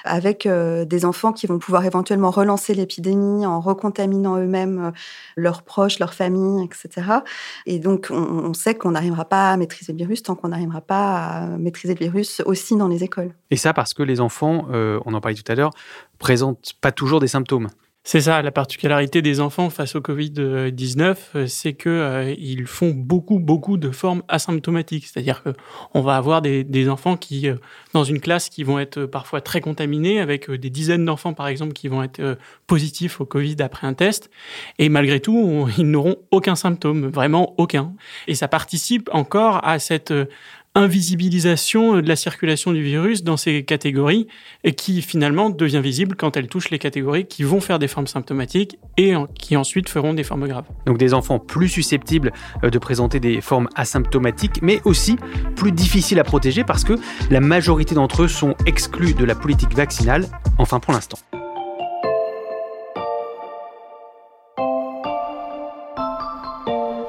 avec 0.04 0.46
euh, 0.46 0.86
des 0.86 1.06
enfants 1.06 1.34
qui 1.34 1.48
vont 1.48 1.60
pouvoir 1.60 1.86
éventuellement 1.86 2.32
relancer 2.32 2.74
l'épidémie 2.74 3.46
en 3.46 3.60
recontaminant 3.60 4.38
eux-mêmes 4.38 4.86
euh, 4.86 4.92
leurs 5.36 5.64
proches, 5.64 6.00
leurs 6.00 6.14
familles, 6.14 6.66
etc. 6.66 7.08
Et 7.66 7.80
donc, 7.80 8.08
on, 8.10 8.16
on 8.16 8.54
sait 8.54 8.76
qu'on 8.76 8.92
n'arrivera 8.92 9.26
pas 9.26 9.52
à 9.52 9.58
maîtriser 9.58 9.92
le 9.92 9.98
virus 9.98 10.24
tant 10.24 10.36
qu'on 10.36 10.50
n'arrivera 10.50 10.82
pas 10.82 11.18
à 11.18 11.57
maîtriser 11.58 11.94
le 11.94 12.00
virus 12.00 12.42
aussi 12.46 12.76
dans 12.76 12.88
les 12.88 13.04
écoles. 13.04 13.34
Et 13.52 13.56
ça 13.56 13.74
parce 13.74 13.94
que 13.94 14.04
les 14.04 14.20
enfants, 14.20 14.68
euh, 14.72 15.00
on 15.06 15.14
en 15.14 15.22
parlait 15.22 15.38
tout 15.38 15.52
à 15.52 15.56
l'heure, 15.56 15.72
présentent 16.20 16.74
pas 16.82 16.92
toujours 16.92 17.20
des 17.20 17.28
symptômes. 17.28 17.70
C'est 18.08 18.22
ça, 18.22 18.42
la 18.42 18.54
particularité 18.54 19.22
des 19.22 19.42
enfants 19.42 19.70
face 19.70 19.98
au 19.98 20.00
Covid-19, 20.00 21.46
c'est 21.48 21.74
qu'ils 21.74 21.92
euh, 21.92 22.66
font 22.66 22.92
beaucoup, 22.92 23.38
beaucoup 23.38 23.76
de 23.76 23.92
formes 23.92 24.24
asymptomatiques. 24.30 25.08
C'est-à-dire 25.08 25.44
qu'on 25.44 26.02
va 26.02 26.16
avoir 26.16 26.42
des, 26.42 26.64
des, 26.64 26.88
enfants 26.88 27.18
qui, 27.18 27.50
euh, 27.50 27.56
dans 27.92 28.06
une 28.06 28.22
classe, 28.22 28.48
qui 28.48 28.64
vont 28.64 28.80
être 28.80 29.06
parfois 29.06 29.42
très 29.42 29.60
contaminés, 29.60 30.22
avec 30.22 30.50
euh, 30.50 30.58
des 30.58 30.70
dizaines 30.70 31.04
d'enfants, 31.04 31.34
par 31.34 31.50
exemple, 31.50 31.74
qui 31.74 31.90
vont 31.90 32.02
être 32.02 32.22
euh, 32.22 32.36
positifs 32.66 33.20
au 33.20 33.26
Covid 33.26 33.58
après 33.60 33.88
un 33.88 33.94
test. 33.94 34.30
Et 34.80 34.88
malgré 34.88 35.20
tout, 35.20 35.36
on, 35.36 35.68
ils 35.78 35.92
n'auront 35.92 36.16
aucun 36.32 36.56
symptôme, 36.56 37.08
vraiment 37.08 37.56
aucun. 37.58 37.94
Et 38.28 38.36
ça 38.36 38.48
participe 38.48 39.10
encore 39.12 39.68
à 39.68 39.80
cette 39.80 40.12
euh, 40.12 40.28
invisibilisation 40.78 42.02
de 42.02 42.08
la 42.08 42.16
circulation 42.16 42.72
du 42.72 42.84
virus 42.84 43.24
dans 43.24 43.36
ces 43.36 43.64
catégories 43.64 44.28
et 44.64 44.74
qui 44.74 45.02
finalement 45.02 45.50
devient 45.50 45.82
visible 45.82 46.16
quand 46.16 46.38
elle 46.38 46.48
touche 46.48 46.70
les 46.70 46.78
catégories 46.78 47.26
qui 47.26 47.42
vont 47.42 47.60
faire 47.60 47.80
des 47.80 47.88
formes 47.88 48.06
symptomatiques 48.06 48.78
et 48.96 49.14
qui 49.40 49.58
ensuite 49.58 49.90
feront 49.90 50.14
des 50.14 50.24
formes 50.24 50.48
graves. 50.48 50.66
Donc 50.86 51.00
des 51.00 51.16
enfants 51.16 51.40
plus 51.40 51.68
susceptibles 51.68 52.32
euh, 52.64 52.70
de 52.70 52.78
présenter 52.78 53.20
des 53.20 53.42
formes 53.42 53.70
asymptomatiques 53.76 54.62
mais 54.62 54.80
aussi 54.86 55.18
plus 55.56 55.72
difficiles 55.72 56.20
à 56.20 56.24
protéger 56.24 56.64
parce 56.64 56.84
que 56.84 56.94
la 57.32 57.40
majorité 57.40 57.96
d'entre 57.96 58.24
eux 58.24 58.28
sont 58.28 58.54
exclus 58.68 59.16
de 59.16 59.26
la 59.26 59.34
politique 59.34 59.74
vaccinale, 59.74 60.28
enfin 60.60 60.80
pour 60.80 60.94
l'instant. 60.94 61.18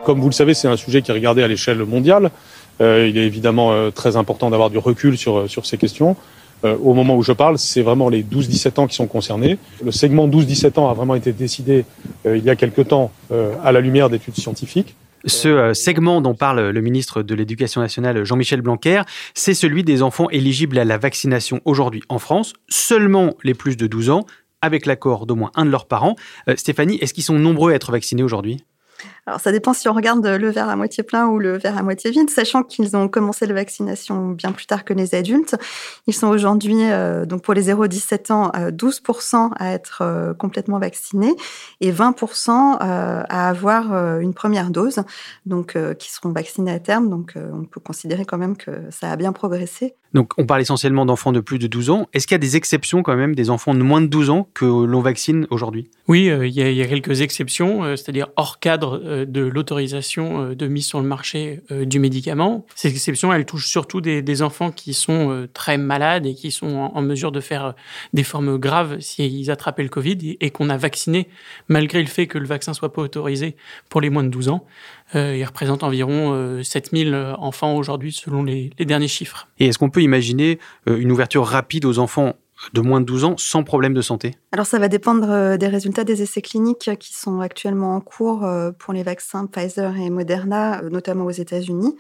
Comme 0.09 0.21
vous 0.21 0.31
le 0.31 0.33
savez, 0.33 0.55
c'est 0.55 0.69
un 0.69 0.79
sujet 0.79 1.03
qui 1.03 1.11
est 1.11 1.15
regardé 1.15 1.43
à 1.43 1.49
l'échelle 1.49 1.85
mondiale. 1.85 2.31
Euh, 2.81 3.09
il 3.09 3.19
est 3.19 3.27
évidemment 3.27 3.73
euh, 3.73 3.91
très 3.91 4.17
important 4.17 4.51
d'avoir 4.51 4.71
du 4.71 4.79
recul 4.79 5.19
sur, 5.19 5.51
sur 5.51 5.67
ces 5.67 5.79
questions. 5.79 6.17
Euh, 6.65 6.77
au 6.83 6.95
moment 6.95 7.17
où 7.17 7.23
je 7.23 7.33
parle, 7.33 7.59
c'est 7.59 7.83
vraiment 7.83 8.09
les 8.09 8.23
12-17 8.23 8.81
ans 8.81 8.87
qui 8.87 8.97
sont 8.97 9.07
concernés. 9.07 9.59
Le 9.85 9.93
segment 9.93 10.27
12-17 10.29 10.79
ans 10.79 10.91
a 10.91 10.95
vraiment 10.95 11.15
été 11.15 11.33
décidé 11.33 11.85
euh, 12.27 12.37
il 12.37 12.45
y 12.45 12.51
a 12.51 12.57
quelque 12.57 12.83
temps 12.83 13.13
euh, 13.31 13.53
à 13.63 13.73
la 13.73 13.81
lumière 13.81 14.11
d'études 14.11 14.37
scientifiques. 14.37 14.97
Ce 15.25 15.75
segment 15.75 16.21
dont 16.21 16.35
parle 16.35 16.71
le 16.71 16.81
ministre 16.81 17.23
de 17.23 17.35
l'Éducation 17.35 17.81
nationale 17.81 18.25
Jean-Michel 18.25 18.63
Blanquer, 18.63 19.03
c'est 19.35 19.55
celui 19.55 19.83
des 19.83 20.03
enfants 20.03 20.31
éligibles 20.31 20.79
à 20.79 20.85
la 20.85 20.97
vaccination 20.97 21.61
aujourd'hui 21.65 22.03
en 22.09 22.21
France, 22.21 22.53
seulement 22.69 23.35
les 23.43 23.55
plus 23.55 23.77
de 23.77 23.89
12 23.89 24.11
ans, 24.11 24.27
avec 24.63 24.87
l'accord 24.87 25.27
d'au 25.27 25.35
moins 25.35 25.51
un 25.57 25.65
de 25.65 25.71
leurs 25.71 25.87
parents. 25.87 26.15
Euh, 26.49 26.55
Stéphanie, 26.57 26.99
est-ce 27.01 27.15
qu'ils 27.15 27.25
sont 27.25 27.39
nombreux 27.39 27.73
à 27.73 27.75
être 27.75 27.91
vaccinés 27.91 28.23
aujourd'hui? 28.23 28.65
Alors, 29.29 29.41
ça 29.41 29.53
dépend 29.53 29.75
si 29.75 29.87
on 29.91 29.93
regarde 29.93 30.27
le 30.27 30.49
verre 30.49 30.71
à 30.71 30.77
moitié 30.77 31.03
plein 31.03 31.27
ou 31.27 31.39
le 31.39 31.59
verre 31.59 31.77
à 31.77 31.83
moitié 31.83 32.11
vide, 32.11 32.31
sachant 32.31 32.63
qu'ils 32.63 32.97
ont 32.97 33.09
commencé 33.09 33.47
la 33.47 33.53
vaccination 33.53 34.31
bien 34.31 34.53
plus 34.53 34.65
tard 34.65 34.87
que 34.87 34.95
les 34.95 35.15
adultes. 35.15 35.55
Ils 36.07 36.15
sont 36.15 36.29
aujourd'hui, 36.29 36.91
euh, 36.91 37.27
donc 37.27 37.43
pour 37.43 37.53
les 37.53 37.71
0-17 37.71 38.33
ans, 38.33 38.51
euh, 38.57 38.71
12% 38.71 39.51
à 39.55 39.73
être 39.73 40.01
euh, 40.01 40.33
complètement 40.33 40.79
vaccinés 40.79 41.37
et 41.83 41.93
20% 41.93 42.79
euh, 42.81 43.23
à 43.29 43.49
avoir 43.49 43.93
euh, 43.93 44.21
une 44.21 44.33
première 44.33 44.71
dose, 44.71 45.01
donc 45.47 45.77
euh, 45.77 45.93
qui 45.93 46.11
seront 46.11 46.33
vaccinés 46.33 46.73
à 46.73 46.79
terme. 46.79 47.11
Donc, 47.11 47.35
on 47.37 47.65
peut 47.65 47.81
considérer 47.81 48.25
quand 48.25 48.39
même 48.39 48.57
que 48.57 48.71
ça 48.91 49.11
a 49.11 49.17
bien 49.17 49.33
progressé. 49.33 49.95
Donc, 50.15 50.33
on 50.39 50.47
parle 50.47 50.63
essentiellement 50.63 51.05
d'enfants 51.05 51.33
de 51.33 51.41
plus 51.41 51.59
de 51.59 51.67
12 51.67 51.91
ans. 51.91 52.09
Est-ce 52.15 52.27
qu'il 52.27 52.35
y 52.35 52.37
a 52.37 52.39
des 52.39 52.57
exceptions 52.57 53.03
quand 53.03 53.17
même 53.17 53.35
des 53.35 53.51
enfants 53.51 53.75
de 53.75 53.83
moins 53.83 54.01
de 54.01 54.07
12 54.07 54.31
ans 54.31 54.49
que 54.55 54.65
l'on 54.65 55.01
vaccine 55.01 55.47
aujourd'hui? 55.51 55.91
Oui, 56.09 56.27
il 56.27 56.49
y, 56.49 56.61
y, 56.61 56.83
a 56.83 56.87
quelques 56.87 57.21
exceptions, 57.21 57.83
c'est-à-dire 57.97 58.29
hors 58.37 58.59
cadre 58.59 59.18
de 59.27 59.41
l'autorisation 59.41 60.53
de 60.55 60.67
mise 60.67 60.87
sur 60.87 61.01
le 61.01 61.07
marché 61.07 61.63
du 61.71 61.99
médicament. 61.99 62.67
Ces 62.75 62.89
exceptions, 62.89 63.33
elles 63.33 63.47
touchent 63.47 63.69
surtout 63.69 64.01
des, 64.01 64.43
enfants 64.43 64.71
qui 64.71 64.95
sont 64.95 65.49
très 65.53 65.79
malades 65.79 66.27
et 66.27 66.35
qui 66.35 66.51
sont 66.51 66.91
en, 66.95 67.03
mesure 67.03 67.33
de 67.33 67.41
faire 67.41 67.75
des 68.13 68.23
formes 68.23 68.59
graves 68.59 69.01
s'ils 69.01 69.51
attrapaient 69.51 69.83
le 69.83 69.89
Covid 69.89 70.37
et, 70.41 70.51
qu'on 70.51 70.71
a 70.71 70.77
vacciné 70.77 71.29
malgré 71.69 72.01
le 72.01 72.09
fait 72.09 72.27
que 72.27 72.39
le 72.39 72.47
vaccin 72.47 72.73
soit 72.73 72.93
pas 72.93 73.03
autorisé 73.03 73.57
pour 73.89 74.01
les 74.01 74.11
moins 74.11 74.25
de 74.25 74.29
12 74.29 74.49
ans. 74.49 74.67
il 75.15 75.45
représente 75.45 75.83
environ 75.83 76.63
7000 76.63 77.35
enfants 77.39 77.75
aujourd'hui 77.75 78.13
selon 78.13 78.43
les 78.43 78.71
derniers 78.79 79.09
chiffres. 79.09 79.49
Et 79.59 79.67
est-ce 79.67 79.79
qu'on 79.79 79.91
peut 79.91 80.03
imaginer 80.03 80.59
une 80.87 81.11
ouverture 81.11 81.45
rapide 81.45 81.85
aux 81.85 81.99
enfants 81.99 82.35
de 82.73 82.81
moins 82.81 83.01
de 83.01 83.07
12 83.07 83.25
ans 83.25 83.37
sans 83.37 83.63
problème 83.63 83.95
de 83.95 84.03
santé? 84.03 84.35
Alors 84.51 84.65
ça 84.65 84.79
va 84.79 84.89
dépendre 84.89 85.29
euh, 85.29 85.57
des 85.59 85.69
résultats 85.69 86.05
des 86.05 86.23
essais 86.23 86.41
cliniques 86.41 86.91
qui 86.99 87.13
sont 87.13 87.41
actuellement 87.41 87.95
en 87.97 88.01
cours 88.01 88.47
euh, 88.47 88.71
pour 88.71 88.95
les 88.95 89.03
vaccins 89.03 89.45
Pfizer 89.45 89.95
et 89.99 90.09
Moderna, 90.09 90.81
euh, 90.81 90.89
notamment 90.89 91.27
aux 91.27 91.31
États-Unis. 91.31 91.95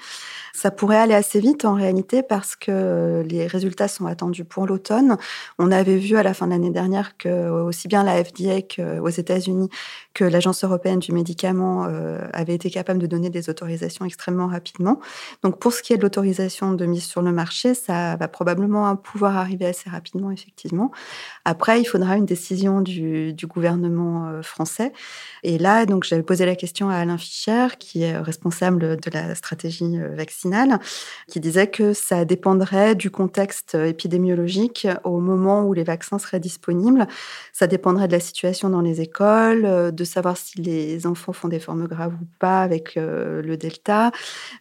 Ça 0.55 0.71
pourrait 0.71 0.97
aller 0.97 1.13
assez 1.13 1.41
vite 1.41 1.67
en 1.67 1.75
réalité 1.75 2.23
parce 2.23 2.57
que 2.57 3.23
les 3.29 3.47
résultats 3.47 3.87
sont 3.87 4.07
attendus 4.07 4.45
pour 4.45 4.67
l'automne. 4.67 5.19
On 5.59 5.71
avait 5.71 5.99
vu 5.99 6.17
à 6.17 6.23
la 6.23 6.33
fin 6.33 6.47
de 6.47 6.53
l'année 6.53 6.71
dernière 6.71 7.19
que 7.19 7.51
aussi 7.51 7.87
bien 7.87 8.03
la 8.03 8.25
FDA 8.25 8.63
qu'aux 8.63 9.09
États-Unis 9.09 9.69
que 10.15 10.25
l'Agence 10.25 10.65
européenne 10.65 10.99
du 10.99 11.13
médicament 11.13 11.85
avait 12.33 12.55
été 12.55 12.71
capable 12.71 12.99
de 12.99 13.07
donner 13.07 13.31
des 13.31 13.51
autorisations 13.51 14.05
extrêmement 14.05 14.49
rapidement. 14.49 14.99
Donc 15.45 15.61
pour 15.61 15.73
ce 15.73 15.81
qui 15.81 15.93
est 15.93 15.97
de 15.97 16.03
l'autorisation 16.03 16.73
de 16.73 16.87
mise 16.87 17.05
sur 17.05 17.23
le 17.23 17.31
marché, 17.31 17.75
ça 17.75 18.17
va 18.17 18.27
probablement 18.27 18.97
pouvoir 18.97 19.37
arriver 19.37 19.67
assez 19.67 19.89
rapidement 19.89 20.33
effectivement. 20.33 20.91
Après, 21.45 21.81
il 21.81 21.85
faudra 21.85 22.17
une 22.17 22.27
décision 22.27 22.38
du, 22.83 23.47
gouvernement 23.47 24.27
euh, 24.29 24.43
français. 24.43 24.93
Et 25.43 25.59
là, 25.59 25.87
donc, 25.87 26.05
j'avais 26.05 26.23
posé 26.23 26.45
la 26.45 26.57
question 26.57 26.91
à 26.91 26.97
Alain 26.97 27.19
Fischer, 27.19 27.69
qui 27.79 28.03
est 28.03 28.19
responsable 28.19 28.97
de 28.97 29.11
la 29.13 29.35
stratégie 29.35 29.99
euh, 29.99 30.15
vaccinale, 30.15 30.79
qui 31.29 31.41
disait 31.41 31.69
que 31.69 31.93
ça 31.93 32.25
dépendrait 32.25 32.95
du 32.95 33.11
contexte 33.11 33.75
épidémiologique 33.75 34.87
au 35.05 35.21
moment 35.21 35.65
où 35.65 35.73
les 35.73 35.85
vaccins 35.85 36.19
seraient 36.19 36.41
disponibles. 36.41 37.07
Ça 37.53 37.67
dépendrait 37.67 38.09
de 38.09 38.13
la 38.13 38.21
situation 38.21 38.71
dans 38.71 38.81
les 38.81 39.01
écoles, 39.01 39.65
euh, 39.65 39.91
de 39.91 40.05
savoir 40.05 40.37
si 40.37 40.61
les 40.61 41.07
enfants 41.07 41.33
font 41.33 41.49
des 41.49 41.61
formes 41.61 41.87
graves 41.87 42.15
ou 42.15 42.27
pas 42.39 42.63
avec 42.63 42.95
le 42.97 43.57
Delta, 43.57 44.11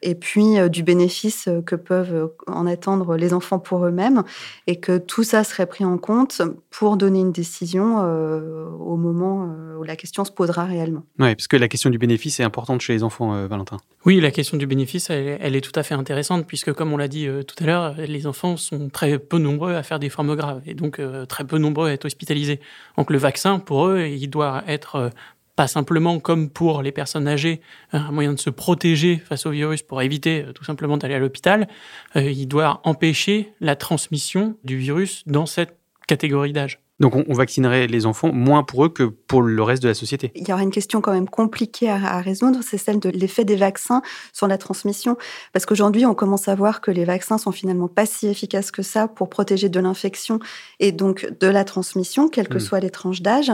et 0.01 0.15
puis 0.15 0.69
du 0.69 0.83
bénéfice 0.83 1.49
que 1.65 1.75
peuvent 1.75 2.31
en 2.47 2.65
attendre 2.65 3.15
les 3.15 3.33
enfants 3.33 3.59
pour 3.59 3.85
eux-mêmes, 3.85 4.23
et 4.67 4.79
que 4.79 4.97
tout 4.97 5.23
ça 5.23 5.43
serait 5.43 5.65
pris 5.65 5.85
en 5.85 5.97
compte 5.97 6.41
pour 6.69 6.97
donner 6.97 7.19
une 7.19 7.31
décision 7.31 7.66
euh, 7.75 8.69
au 8.69 8.95
moment 8.95 9.43
euh, 9.43 9.77
où 9.77 9.83
la 9.83 9.95
question 9.95 10.23
se 10.25 10.31
posera 10.31 10.65
réellement. 10.65 11.03
Oui, 11.19 11.35
parce 11.35 11.47
que 11.47 11.57
la 11.57 11.67
question 11.67 11.89
du 11.89 11.97
bénéfice 11.97 12.39
est 12.39 12.43
importante 12.43 12.81
chez 12.81 12.93
les 12.93 13.03
enfants, 13.03 13.33
euh, 13.33 13.47
Valentin. 13.47 13.77
Oui, 14.05 14.19
la 14.21 14.31
question 14.31 14.57
du 14.57 14.67
bénéfice, 14.67 15.09
elle, 15.09 15.55
est 15.55 15.61
tout 15.61 15.77
à 15.77 15.83
fait 15.83 15.93
intéressante, 15.93 16.47
puisque 16.47 16.71
comme 16.73 16.93
on 16.93 16.97
l'a 16.97 17.07
dit 17.07 17.27
tout 17.45 17.61
à 17.63 17.67
l'heure, 17.67 17.95
les 17.97 18.27
enfants 18.27 18.55
sont 18.55 18.89
très 18.89 19.19
peu 19.19 19.37
nombreux 19.37 19.73
à 19.73 19.83
faire 19.83 19.99
des 19.99 20.09
formes 20.09 20.35
graves, 20.35 20.61
et 20.65 20.73
donc 20.73 21.01
très 21.27 21.43
peu 21.43 21.57
nombreux 21.57 21.89
à 21.89 21.93
être 21.93 22.05
hospitalisés. 22.05 22.61
Donc 22.97 23.11
le 23.11 23.17
vaccin, 23.17 23.59
pour 23.59 23.87
eux, 23.87 24.05
il 24.07 24.29
doit 24.29 24.63
être 24.67 25.11
pas 25.57 25.67
simplement 25.67 26.19
comme 26.19 26.49
pour 26.49 26.81
les 26.81 26.93
personnes 26.93 27.27
âgées, 27.27 27.59
un 27.91 28.11
moyen 28.11 28.31
de 28.31 28.39
se 28.39 28.49
protéger 28.49 29.17
face 29.17 29.45
au 29.45 29.51
virus 29.51 29.81
pour 29.81 30.01
éviter 30.01 30.45
tout 30.55 30.63
simplement 30.63 30.95
d'aller 30.95 31.15
à 31.15 31.19
l'hôpital, 31.19 31.67
il 32.15 32.47
doit 32.47 32.79
empêcher 32.85 33.51
la 33.59 33.75
transmission 33.75 34.55
du 34.63 34.77
virus 34.77 35.23
dans 35.25 35.45
cette 35.45 35.77
catégorie 36.07 36.53
d'âge. 36.53 36.79
Donc 36.99 37.15
on, 37.15 37.33
vaccinerait 37.33 37.85
les 37.85 38.07
enfants 38.07 38.31
moins 38.31 38.63
pour 38.63 38.85
eux 38.85 38.89
que 38.89 39.03
pour 39.03 39.43
le 39.43 39.61
reste 39.61 39.83
de 39.83 39.87
la 39.87 39.93
société. 39.93 40.31
Il 40.33 40.47
y 40.47 40.51
aura 40.51 40.63
une 40.63 40.71
question 40.71 40.99
quand 40.99 41.13
même 41.13 41.29
compliquée 41.29 41.89
à, 41.89 42.19
résoudre, 42.21 42.59
c'est 42.63 42.79
celle 42.79 42.99
de 42.99 43.09
l'effet 43.09 43.45
des 43.45 43.55
vaccins 43.55 44.01
sur 44.33 44.47
la 44.47 44.57
transmission. 44.57 45.15
Parce 45.53 45.67
qu'aujourd'hui, 45.67 46.07
on 46.07 46.15
commence 46.15 46.47
à 46.47 46.55
voir 46.55 46.81
que 46.81 46.89
les 46.89 47.05
vaccins 47.05 47.37
sont 47.37 47.51
finalement 47.51 47.87
pas 47.87 48.07
si 48.07 48.27
efficaces 48.27 48.71
que 48.71 48.81
ça 48.81 49.07
pour 49.07 49.29
protéger 49.29 49.69
de 49.69 49.79
l'infection 49.79 50.39
et 50.79 50.91
donc 50.91 51.31
de 51.39 51.47
la 51.47 51.63
transmission, 51.63 52.29
quelles 52.29 52.47
que 52.47 52.57
hmm. 52.57 52.61
soient 52.61 52.79
les 52.79 52.89
tranches 52.89 53.21
d'âge. 53.21 53.51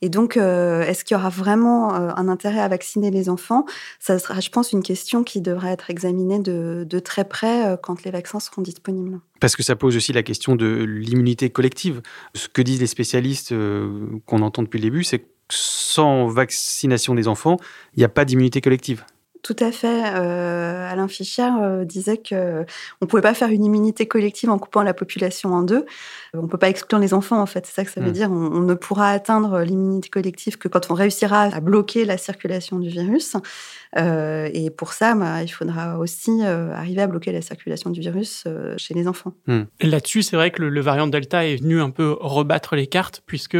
Et 0.00 0.08
donc, 0.08 0.38
euh, 0.38 0.82
est-ce 0.82 1.04
qu'il 1.04 1.16
y 1.16 1.20
aura 1.20 1.28
vraiment 1.28 1.94
euh, 1.94 2.10
un 2.16 2.28
intérêt 2.28 2.60
à 2.60 2.68
vacciner 2.68 3.10
les 3.10 3.28
enfants? 3.28 3.66
Ça 4.00 4.18
sera, 4.18 4.40
je 4.40 4.48
pense, 4.48 4.72
une 4.72 4.82
question 4.82 5.22
qui 5.22 5.42
devra 5.42 5.70
être 5.70 5.90
examinée 5.90 6.38
de, 6.38 6.86
de 6.88 6.98
très 6.98 7.24
près 7.24 7.66
euh, 7.66 7.76
quand 7.76 8.04
les 8.04 8.10
vaccins 8.10 8.40
seront 8.40 8.62
disponibles. 8.62 9.20
Parce 9.40 9.56
que 9.56 9.62
ça 9.62 9.76
pose 9.76 9.96
aussi 9.96 10.12
la 10.12 10.22
question 10.22 10.56
de 10.56 10.84
l'immunité 10.84 11.50
collective. 11.50 12.00
Ce 12.34 12.48
que 12.48 12.62
disent 12.62 12.80
les 12.80 12.86
spécialistes 12.86 13.52
euh, 13.52 14.06
qu'on 14.24 14.42
entend 14.42 14.62
depuis 14.62 14.78
le 14.78 14.84
début, 14.84 15.04
c'est 15.04 15.20
que 15.20 15.26
sans 15.50 16.26
vaccination 16.26 17.14
des 17.14 17.28
enfants, 17.28 17.56
il 17.94 18.00
n'y 18.00 18.04
a 18.04 18.08
pas 18.08 18.24
d'immunité 18.24 18.60
collective. 18.60 19.04
Tout 19.46 19.54
à 19.60 19.70
fait. 19.70 20.02
Euh, 20.16 20.90
Alain 20.90 21.06
Fischer 21.06 21.48
euh, 21.62 21.84
disait 21.84 22.16
que 22.16 22.64
on 23.00 23.06
pouvait 23.06 23.22
pas 23.22 23.32
faire 23.32 23.50
une 23.50 23.64
immunité 23.64 24.08
collective 24.08 24.50
en 24.50 24.58
coupant 24.58 24.82
la 24.82 24.92
population 24.92 25.54
en 25.54 25.62
deux. 25.62 25.86
On 26.34 26.42
ne 26.42 26.48
peut 26.48 26.58
pas 26.58 26.68
exclure 26.68 26.98
les 26.98 27.14
enfants, 27.14 27.40
en 27.40 27.46
fait. 27.46 27.64
C'est 27.64 27.72
ça 27.72 27.84
que 27.84 27.92
ça 27.92 28.00
veut 28.00 28.08
hmm. 28.08 28.12
dire. 28.12 28.32
On, 28.32 28.60
ne 28.60 28.74
pourra 28.74 29.10
atteindre 29.10 29.60
l'immunité 29.60 30.08
collective 30.08 30.58
que 30.58 30.66
quand 30.66 30.90
on 30.90 30.94
réussira 30.94 31.42
à 31.42 31.60
bloquer 31.60 32.04
la 32.04 32.18
circulation 32.18 32.80
du 32.80 32.88
virus. 32.88 33.36
Euh, 33.96 34.50
et 34.52 34.70
pour 34.70 34.92
ça, 34.92 35.14
bah, 35.14 35.42
il 35.42 35.48
faudra 35.48 35.98
aussi 35.98 36.30
euh, 36.42 36.72
arriver 36.74 37.02
à 37.02 37.06
bloquer 37.06 37.32
la 37.32 37.40
circulation 37.40 37.90
du 37.90 38.00
virus 38.00 38.44
euh, 38.46 38.74
chez 38.76 38.94
les 38.94 39.08
enfants. 39.08 39.32
Hmm. 39.46 39.62
Là-dessus, 39.80 40.22
c'est 40.22 40.36
vrai 40.36 40.50
que 40.50 40.62
le, 40.62 40.80
variant 40.80 41.06
Delta 41.06 41.46
est 41.46 41.56
venu 41.56 41.80
un 41.80 41.90
peu 41.90 42.16
rebattre 42.20 42.76
les 42.76 42.86
cartes, 42.86 43.22
puisque 43.26 43.56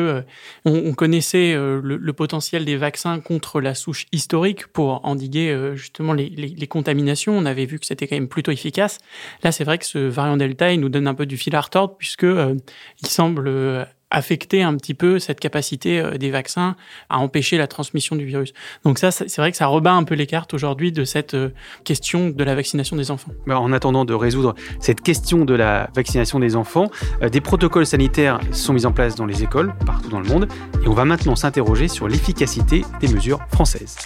on, 0.64 0.94
connaissait 0.94 1.54
le, 1.54 2.12
potentiel 2.12 2.64
des 2.64 2.76
vaccins 2.76 3.20
contre 3.20 3.60
la 3.60 3.74
souche 3.74 4.06
historique 4.12 4.66
pour 4.68 5.04
endiguer 5.04 5.74
justement 5.76 6.12
les, 6.12 6.66
contaminations. 6.66 7.37
On 7.37 7.47
avait 7.47 7.66
vu 7.66 7.78
que 7.78 7.87
c'était 7.87 8.06
quand 8.06 8.16
même 8.16 8.28
plutôt 8.28 8.50
efficace. 8.50 8.99
Là, 9.42 9.52
c'est 9.52 9.64
vrai 9.64 9.78
que 9.78 9.87
ce 9.87 9.99
variant 9.99 10.37
Delta, 10.37 10.73
il 10.73 10.80
nous 10.80 10.88
donne 10.88 11.06
un 11.06 11.14
peu 11.14 11.26
du 11.26 11.37
fil 11.37 11.54
à 11.54 11.61
retordre, 11.61 11.97
puisque 11.97 12.26
il 12.26 13.06
semble 13.06 13.87
affecter 14.11 14.62
un 14.62 14.75
petit 14.76 14.95
peu 14.95 15.18
cette 15.18 15.40
capacité 15.40 16.00
euh, 16.00 16.16
des 16.16 16.30
vaccins 16.30 16.76
à 17.09 17.18
empêcher 17.18 17.59
la 17.59 17.66
transmission 17.66 18.16
du 18.16 18.25
virus. 18.25 18.52
Donc 18.85 18.99
ça, 18.99 19.11
c'est 19.11 19.37
vrai 19.37 19.50
que 19.50 19.56
ça 19.56 19.66
rebat 19.66 19.92
un 19.92 20.04
peu 20.04 20.14
les 20.14 20.26
cartes 20.26 20.54
aujourd'hui 20.54 20.92
de 20.92 21.04
cette 21.04 21.35
euh, 21.35 21.50
question 21.85 22.30
de 22.30 22.45
la 22.45 22.54
vaccination 22.54 22.97
des 22.97 23.11
enfants. 23.11 23.33
Bah, 23.47 23.59
en 23.59 23.73
attendant 23.73 24.04
de 24.04 24.14
résoudre 24.14 24.54
cette 24.80 25.00
question 25.00 25.45
de 25.45 25.54
la 25.54 25.90
vaccination 25.95 26.38
des 26.38 26.56
enfants, 26.56 26.88
euh, 27.23 27.28
des 27.28 27.40
protocoles 27.40 27.87
sanitaires 27.87 28.40
sont 28.52 28.73
mis 28.73 28.87
en 28.87 28.92
place 28.92 29.16
dans 29.16 29.26
les 29.26 29.42
écoles 29.42 29.75
partout 29.85 30.09
dans 30.09 30.21
le 30.21 30.28
monde 30.28 30.49
et 30.85 30.88
on 30.88 30.95
va 30.95 31.04
maintenant 31.04 31.37
s'interroger 31.37 31.88
sur 31.88 32.09
l'efficacité 32.09 32.83
des 33.00 33.09
mesures 33.09 33.40
françaises. 33.50 33.97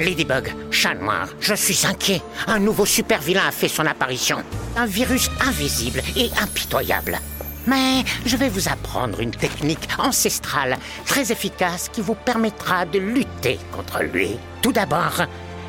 Ladybug, 0.00 0.54
chat 0.70 0.94
noir, 0.94 1.28
je 1.40 1.52
suis 1.52 1.86
inquiet. 1.86 2.22
Un 2.46 2.58
nouveau 2.58 2.86
super 2.86 3.20
vilain 3.20 3.46
a 3.46 3.50
fait 3.50 3.68
son 3.68 3.84
apparition. 3.84 4.42
Un 4.74 4.86
virus 4.86 5.28
invisible 5.46 6.00
et 6.16 6.30
impitoyable. 6.40 7.18
Mais 7.66 8.02
je 8.24 8.38
vais 8.38 8.48
vous 8.48 8.70
apprendre 8.70 9.20
une 9.20 9.30
technique 9.30 9.86
ancestrale 9.98 10.78
très 11.04 11.30
efficace 11.30 11.90
qui 11.92 12.00
vous 12.00 12.14
permettra 12.14 12.86
de 12.86 12.98
lutter 12.98 13.58
contre 13.72 14.02
lui. 14.02 14.38
Tout 14.62 14.72
d'abord, 14.72 15.26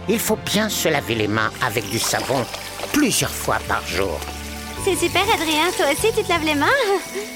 il 0.08 0.18
faut 0.20 0.40
bien 0.46 0.70
se 0.70 0.88
laver 0.88 1.16
les 1.16 1.28
mains 1.28 1.52
avec 1.62 1.90
du 1.90 2.00
savon 2.00 2.46
plusieurs 2.94 3.34
fois 3.34 3.60
par 3.68 3.86
jour. 3.86 4.18
C'est 4.86 4.96
super, 4.96 5.24
Adrien. 5.24 5.72
Toi 5.76 5.88
aussi, 5.92 6.08
tu 6.16 6.24
te 6.24 6.30
laves 6.30 6.46
les 6.46 6.56
mains? 6.56 6.68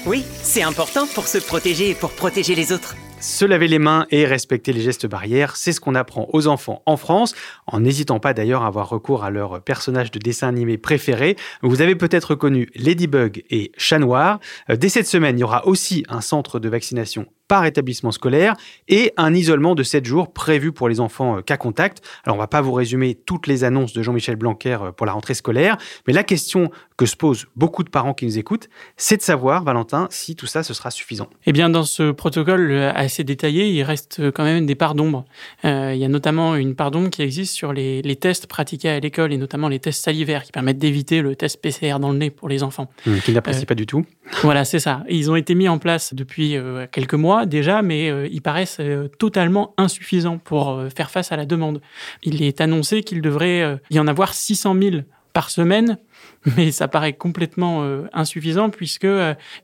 Oui, 0.06 0.24
c'est 0.42 0.62
important 0.62 1.06
pour 1.06 1.28
se 1.28 1.38
protéger 1.38 1.90
et 1.90 1.94
pour 1.94 2.12
protéger 2.12 2.54
les 2.54 2.72
autres. 2.72 2.96
Se 3.18 3.44
laver 3.46 3.66
les 3.66 3.78
mains 3.78 4.06
et 4.10 4.26
respecter 4.26 4.72
les 4.72 4.82
gestes 4.82 5.06
barrières, 5.06 5.56
c'est 5.56 5.72
ce 5.72 5.80
qu'on 5.80 5.94
apprend 5.94 6.28
aux 6.32 6.46
enfants 6.46 6.82
en 6.84 6.96
France, 6.96 7.34
en 7.66 7.80
n'hésitant 7.80 8.20
pas 8.20 8.34
d'ailleurs 8.34 8.62
à 8.62 8.66
avoir 8.66 8.88
recours 8.88 9.24
à 9.24 9.30
leur 9.30 9.62
personnage 9.62 10.10
de 10.10 10.18
dessin 10.18 10.48
animé 10.48 10.76
préféré. 10.76 11.36
Vous 11.62 11.80
avez 11.80 11.96
peut-être 11.96 12.34
connu 12.34 12.68
Ladybug 12.74 13.42
et 13.50 13.72
Chat 13.78 13.98
Noir. 13.98 14.38
Euh, 14.68 14.76
dès 14.76 14.90
cette 14.90 15.06
semaine, 15.06 15.38
il 15.38 15.40
y 15.40 15.44
aura 15.44 15.66
aussi 15.66 16.04
un 16.08 16.20
centre 16.20 16.60
de 16.60 16.68
vaccination 16.68 17.26
par 17.48 17.64
établissement 17.64 18.10
scolaire 18.10 18.54
et 18.88 19.12
un 19.16 19.34
isolement 19.34 19.74
de 19.74 19.82
7 19.82 20.04
jours 20.04 20.32
prévu 20.32 20.72
pour 20.72 20.88
les 20.88 21.00
enfants 21.00 21.38
euh, 21.38 21.40
cas 21.42 21.56
contact. 21.56 22.02
Alors 22.24 22.36
on 22.36 22.38
va 22.38 22.46
pas 22.46 22.60
vous 22.60 22.72
résumer 22.72 23.14
toutes 23.14 23.46
les 23.46 23.64
annonces 23.64 23.92
de 23.92 24.02
Jean-Michel 24.02 24.36
Blanquer 24.36 24.78
euh, 24.80 24.92
pour 24.92 25.06
la 25.06 25.12
rentrée 25.12 25.34
scolaire, 25.34 25.76
mais 26.06 26.12
la 26.12 26.24
question 26.24 26.70
que 26.96 27.06
se 27.06 27.16
posent 27.16 27.46
beaucoup 27.56 27.84
de 27.84 27.90
parents 27.90 28.14
qui 28.14 28.24
nous 28.24 28.38
écoutent, 28.38 28.68
c'est 28.96 29.18
de 29.18 29.22
savoir, 29.22 29.64
Valentin, 29.64 30.08
si 30.10 30.34
tout 30.34 30.46
ça 30.46 30.62
ce 30.62 30.74
sera 30.74 30.90
suffisant. 30.90 31.28
Eh 31.46 31.52
bien 31.52 31.68
dans 31.70 31.84
ce 31.84 32.10
protocole 32.10 32.70
euh, 32.70 32.92
assez 32.94 33.24
détaillé, 33.24 33.68
il 33.68 33.82
reste 33.82 34.30
quand 34.32 34.44
même 34.44 34.66
des 34.66 34.74
parts 34.74 34.94
d'ombre. 34.94 35.24
il 35.64 35.96
y 35.96 36.04
a 36.04 36.08
notamment 36.08 36.56
une 36.56 36.74
part 36.74 36.90
d'ombre 36.90 37.10
qui 37.10 37.22
existe 37.22 37.54
sur 37.54 37.72
les, 37.72 38.16
tests 38.16 38.46
pratiqués 38.46 38.88
à 38.88 39.00
l'école 39.00 39.32
et 39.32 39.36
notamment 39.36 39.68
les 39.68 39.78
tests 39.78 40.02
salivaires 40.02 40.42
qui 40.42 40.52
permettent 40.52 40.78
d'éviter 40.78 41.20
le 41.20 41.36
test 41.36 41.60
PCR 41.60 41.98
dans 42.00 42.10
le 42.10 42.18
nez 42.18 42.30
pour 42.30 42.48
les 42.48 42.62
enfants. 42.62 42.88
Mmh, 43.04 43.18
qui 43.18 43.32
n'apprécient 43.32 43.66
pas 43.66 43.74
du 43.74 43.86
tout. 43.86 44.06
Voilà, 44.42 44.64
c'est 44.64 44.78
ça. 44.78 45.04
Ils 45.08 45.30
ont 45.30 45.36
été 45.36 45.54
mis 45.54 45.68
en 45.68 45.78
place 45.78 46.14
depuis 46.14 46.56
quelques 46.92 47.14
mois 47.14 47.46
déjà, 47.46 47.82
mais 47.82 48.10
euh, 48.10 48.28
ils 48.30 48.42
paraissent 48.42 48.78
euh, 48.80 49.08
totalement 49.08 49.74
insuffisants 49.76 50.38
pour 50.38 50.70
euh, 50.70 50.88
faire 50.90 51.10
face 51.10 51.32
à 51.32 51.36
la 51.36 51.46
demande. 51.46 51.80
Il 52.22 52.42
est 52.42 52.60
annoncé 52.60 53.02
qu'il 53.02 53.22
devrait 53.22 53.78
y 53.90 53.98
en 53.98 54.06
avoir 54.06 54.34
600 54.34 54.76
000 54.80 54.96
par 55.32 55.50
semaine, 55.50 55.98
mais 56.56 56.70
ça 56.70 56.88
paraît 56.88 57.12
complètement 57.12 57.84
insuffisant 58.12 58.70
puisque 58.70 59.06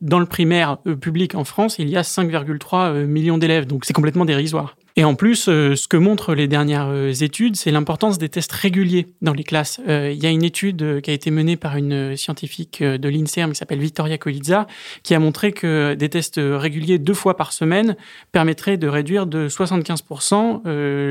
dans 0.01 0.19
le 0.19 0.27
primaire 0.27 0.79
public 1.01 1.35
en 1.35 1.45
France, 1.45 1.79
il 1.79 1.89
y 1.89 1.97
a 1.97 2.03
5,3 2.03 3.05
millions 3.05 3.39
d'élèves, 3.39 3.67
donc 3.67 3.85
c'est 3.85 3.93
complètement 3.93 4.25
dérisoire. 4.25 4.77
Et 4.97 5.05
en 5.05 5.15
plus, 5.15 5.49
euh, 5.49 5.75
ce 5.75 5.89
que 5.89 5.97
montrent 5.97 6.35
les 6.35 6.49
dernières 6.49 6.89
euh, 6.89 7.13
études, 7.13 7.57
c'est 7.57 7.71
l'importance 7.71 8.19
des 8.19 8.29
tests 8.29 8.53
réguliers 8.53 9.09
dans 9.23 9.33
les 9.33 9.45
classes. 9.45 9.81
Euh, 9.89 10.13
il 10.13 10.23
y 10.23 10.27
a 10.27 10.31
une 10.31 10.45
étude 10.45 11.01
qui 11.01 11.11
a 11.11 11.15
été 11.15 11.31
menée 11.31 11.57
par 11.57 11.77
une 11.77 12.17
scientifique 12.17 12.83
de 12.83 13.09
l'INSERM 13.09 13.53
qui 13.53 13.59
s'appelle 13.59 13.81
Vittoria 13.81 14.19
Colizza, 14.19 14.67
qui 15.03 15.15
a 15.15 15.19
montré 15.19 15.53
que 15.53 15.95
des 15.95 16.09
tests 16.09 16.41
réguliers 16.43 16.99
deux 16.99 17.15
fois 17.15 17.37
par 17.37 17.53
semaine 17.53 17.97
permettraient 18.33 18.77
de 18.77 18.89
réduire 18.89 19.27
de 19.27 19.49
75% 19.49 20.63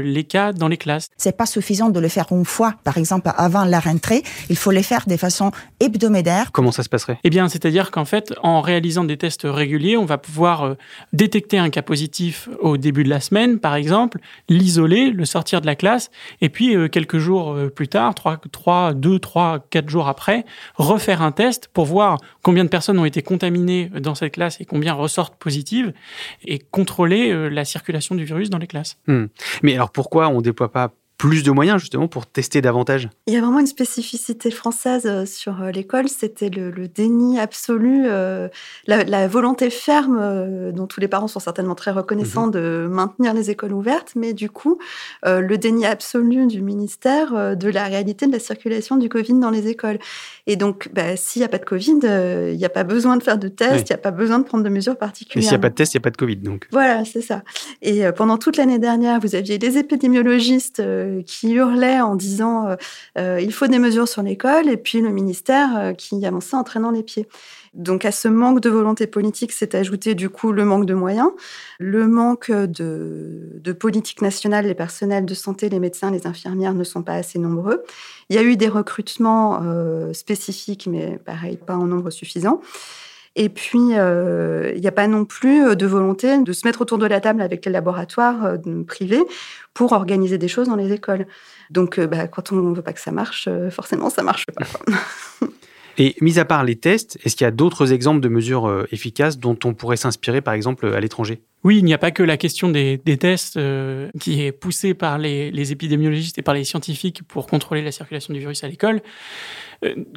les 0.02 0.24
cas 0.24 0.54
dans 0.54 0.68
les 0.68 0.78
classes. 0.78 1.10
C'est 1.18 1.36
pas 1.36 1.46
suffisant 1.46 1.90
de 1.90 2.00
le 2.00 2.08
faire 2.08 2.28
une 2.32 2.46
fois, 2.46 2.76
par 2.84 2.98
exemple, 2.98 3.32
avant 3.38 3.66
la 3.66 3.80
rentrée. 3.80 4.24
Il 4.50 4.58
faut 4.58 4.72
les 4.72 4.84
faire 4.84 5.06
de 5.08 5.18
façon 5.18 5.52
hebdomadaire. 5.80 6.52
Comment 6.52 6.72
ça 6.72 6.84
se 6.84 6.90
passerait? 6.90 7.18
Eh 7.24 7.30
bien, 7.30 7.48
c'est-à-dire 7.50 7.92
qu'en 7.92 8.06
fait, 8.06 8.34
en 8.44 8.62
réalisant 8.62 9.04
des 9.04 9.18
tests 9.18 9.44
réguliers, 9.46 9.98
on 9.98 10.06
va 10.06 10.18
pouvoir 10.18 10.76
détecter 11.14 11.58
un 11.58 11.70
cas 11.70 11.82
positif 11.82 12.50
au 12.60 12.78
début 12.78 13.04
de 13.04 13.10
la 13.10 13.20
semaine, 13.20 13.60
par 13.60 13.71
exemple, 13.76 14.20
l'isoler, 14.50 15.10
le 15.10 15.26
sortir 15.26 15.62
de 15.62 15.66
la 15.66 15.76
classe, 15.76 16.12
et 16.42 16.50
puis 16.50 16.76
euh, 16.76 16.88
quelques 16.88 17.18
jours 17.18 17.54
euh, 17.54 17.70
plus 17.70 17.88
tard, 17.88 18.16
3, 18.16 18.42
3, 18.52 18.94
2, 18.94 19.20
3, 19.20 19.66
4 19.70 19.90
jours 19.90 20.08
après, 20.08 20.46
refaire 20.76 21.22
un 21.22 21.32
test 21.32 21.70
pour 21.74 21.86
voir 21.86 22.18
combien 22.42 22.64
de 22.64 22.70
personnes 22.70 23.00
ont 23.00 23.06
été 23.06 23.22
contaminées 23.22 23.90
dans 24.00 24.16
cette 24.16 24.34
classe 24.34 24.60
et 24.62 24.66
combien 24.66 24.94
ressortent 24.94 25.36
positives, 25.36 25.94
et 26.46 26.60
contrôler 26.60 27.32
euh, 27.32 27.50
la 27.50 27.66
circulation 27.66 28.16
du 28.16 28.24
virus 28.24 28.50
dans 28.50 28.58
les 28.58 28.68
classes. 28.68 28.98
Hmm. 29.08 29.26
Mais 29.64 29.76
alors 29.76 29.92
pourquoi 29.92 30.30
on 30.30 30.42
déploie 30.42 30.72
pas 30.72 30.92
plus 31.22 31.44
de 31.44 31.52
moyens 31.52 31.80
justement 31.80 32.08
pour 32.08 32.26
tester 32.26 32.62
davantage 32.62 33.08
Il 33.28 33.34
y 33.36 33.38
a 33.38 33.42
vraiment 33.42 33.60
une 33.60 33.68
spécificité 33.68 34.50
française 34.50 35.06
euh, 35.06 35.28
sur 35.28 35.62
euh, 35.62 35.70
l'école, 35.70 36.10
c'était 36.10 36.50
le, 36.50 36.88
déni 36.88 37.40
absolu, 37.40 38.06
euh, 38.08 38.48
la, 38.88 39.28
volonté 39.28 39.70
ferme 39.70 40.72
dont 40.72 40.88
tous 40.88 41.00
les 41.00 41.08
parents 41.08 41.28
sont 41.28 41.40
certainement 41.40 41.76
très 41.76 41.92
reconnaissants 41.92 42.48
mhm. 42.48 42.54
de 42.54 42.88
maintenir 42.90 43.36
les 43.36 43.52
écoles 43.52 43.72
ouvertes, 43.72 44.14
mais 44.16 44.34
du 44.34 44.50
coup 44.50 44.80
le 45.24 45.56
déni 45.58 45.86
absolu 45.86 46.48
du 46.48 46.62
ministère 46.62 47.56
de 47.56 47.70
la 47.70 47.84
réalité 47.86 48.26
de 48.26 48.32
la 48.32 48.40
circulation 48.40 48.98
du 48.98 49.08
Covid 49.08 49.40
dans 49.40 49.52
les 49.52 49.68
écoles. 49.68 50.00
Et 50.48 50.56
donc, 50.56 50.90
bah, 50.94 51.16
s'il 51.16 51.42
n'y 51.42 51.46
a 51.46 51.50
pas 51.50 51.60
de 51.60 51.66
Covid, 51.66 52.00
il 52.52 52.58
n'y 52.58 52.66
a 52.66 52.70
pas 52.70 52.84
besoin 52.84 53.18
de 53.18 53.24
faire 53.24 53.38
de 53.38 53.48
tests, 53.48 53.90
il 53.90 53.94
n'y 53.94 54.00
a 54.00 54.02
pas 54.02 54.12
besoin 54.12 54.40
de 54.40 54.44
prendre 54.44 54.64
de 54.64 54.70
mesures 54.70 54.98
particulières. 54.98 55.44
Et 55.44 55.48
s'il 55.48 55.52
n'y 55.52 55.62
a 55.62 55.62
pas 55.62 55.70
de 55.70 55.76
tests, 55.76 55.94
il 55.94 55.98
n'y 55.98 56.02
a 56.02 56.06
pas 56.06 56.10
de 56.10 56.18
Covid. 56.18 56.38
Donc. 56.38 56.68
Voilà, 56.72 57.06
c'est 57.06 57.22
ça. 57.22 57.44
Et 57.82 58.04
pendant 58.14 58.38
toute 58.38 58.58
l'année 58.58 58.80
dernière, 58.80 59.20
vous 59.20 59.36
aviez 59.36 59.60
des 59.60 59.78
épidémiologistes 59.78 60.82
qui 61.20 61.52
hurlait 61.54 62.00
en 62.00 62.16
disant 62.16 62.68
euh, 62.68 62.76
euh, 63.18 63.42
il 63.42 63.52
faut 63.54 63.68
des 63.68 63.80
mesures 63.80 64.08
sur 64.08 64.24
l'école, 64.24 64.70
et 64.70 64.78
puis 64.78 65.02
le 65.02 65.10
ministère 65.10 65.70
euh, 65.78 65.94
qui 65.94 66.26
avançait 66.26 66.56
en 66.56 66.64
traînant 66.64 66.92
les 66.92 67.04
pieds. 67.04 67.28
Donc 67.74 68.04
à 68.06 68.12
ce 68.12 68.28
manque 68.28 68.60
de 68.60 68.70
volonté 68.70 69.08
politique 69.08 69.52
s'est 69.52 69.76
ajouté 69.76 70.14
du 70.14 70.30
coup 70.30 70.52
le 70.52 70.66
manque 70.66 70.86
de 70.86 70.94
moyens, 70.94 71.30
le 71.80 72.08
manque 72.08 72.52
de, 72.52 73.72
politique 73.80 74.22
nationale. 74.22 74.66
Les 74.66 74.76
personnels 74.76 75.26
de 75.26 75.34
santé, 75.34 75.70
les 75.70 75.80
médecins, 75.80 76.12
les 76.12 76.28
infirmières 76.28 76.74
ne 76.74 76.84
sont 76.84 77.02
pas 77.02 77.14
assez 77.14 77.40
nombreux. 77.40 77.84
Il 78.30 78.36
y 78.36 78.40
a 78.40 78.44
eu 78.44 78.58
des 78.58 78.68
recrutements 78.68 79.62
spécifiques, 80.14 80.88
mais 80.88 81.18
pareil, 81.18 81.58
pas 81.58 81.76
en 81.76 81.86
nombre 81.86 82.10
suffisant. 82.10 82.62
Et 83.36 83.50
puis, 83.50 83.80
il 83.80 84.82
n'y 84.82 84.88
a 84.88 84.92
pas 84.94 85.08
non 85.08 85.26
plus 85.26 85.76
de 85.76 85.86
volonté 85.86 86.42
de 86.42 86.52
se 86.52 86.68
mettre 86.68 86.82
autour 86.82 86.98
de 86.98 87.06
la 87.06 87.22
table 87.22 87.42
avec 87.42 87.66
les 87.66 87.72
laboratoires 87.72 88.58
privés 88.88 89.24
pour 89.74 89.94
organiser 89.94 90.38
des 90.38 90.48
choses 90.48 90.68
dans 90.68 90.76
les 90.76 90.92
écoles. 90.92 91.26
Donc, 91.70 91.98
euh, 91.98 92.08
bah, 92.08 92.28
quand 92.28 92.52
on 92.52 92.58
ne 92.58 92.76
veut 92.76 92.82
pas 92.82 92.94
que 92.94 93.00
ça 93.00 93.12
marche, 93.12 93.48
euh, 93.48 93.70
forcément, 93.70 94.10
ça 94.10 94.24
marche 94.24 94.46
pas. 94.46 94.66
Et 96.02 96.16
mis 96.20 96.40
à 96.40 96.46
part 96.46 96.64
les 96.64 96.76
tests, 96.76 97.20
est-ce 97.24 97.36
qu'il 97.36 97.46
y 97.46 97.48
a 97.48 97.52
d'autres 97.52 97.94
exemples 97.94 98.22
de 98.22 98.28
mesures 98.28 98.68
euh, 98.68 98.88
efficaces 98.92 99.38
dont 99.38 99.58
on 99.64 99.76
pourrait 99.76 99.98
s'inspirer, 99.98 100.42
par 100.42 100.56
exemple, 100.56 100.88
à 100.88 101.00
l'étranger? 101.00 101.42
Oui, 101.64 101.78
il 101.78 101.86
n'y 101.86 101.94
a 101.94 102.00
pas 102.00 102.10
que 102.10 102.24
la 102.24 102.38
question 102.38 102.70
des, 102.70 103.00
tests 103.20 103.60
qui 104.20 104.42
est 104.42 104.52
poussée 104.52 104.96
par 104.96 105.20
les, 105.20 105.52
les, 105.52 105.72
épidémiologistes 105.72 106.40
et 106.40 106.42
par 106.42 106.56
les 106.56 106.64
scientifiques 106.64 107.22
pour 107.28 107.46
contrôler 107.46 107.84
la 107.84 107.92
circulation 107.92 108.34
du 108.34 108.40
virus 108.40 108.64
à 108.64 108.68
l'école. 108.68 109.02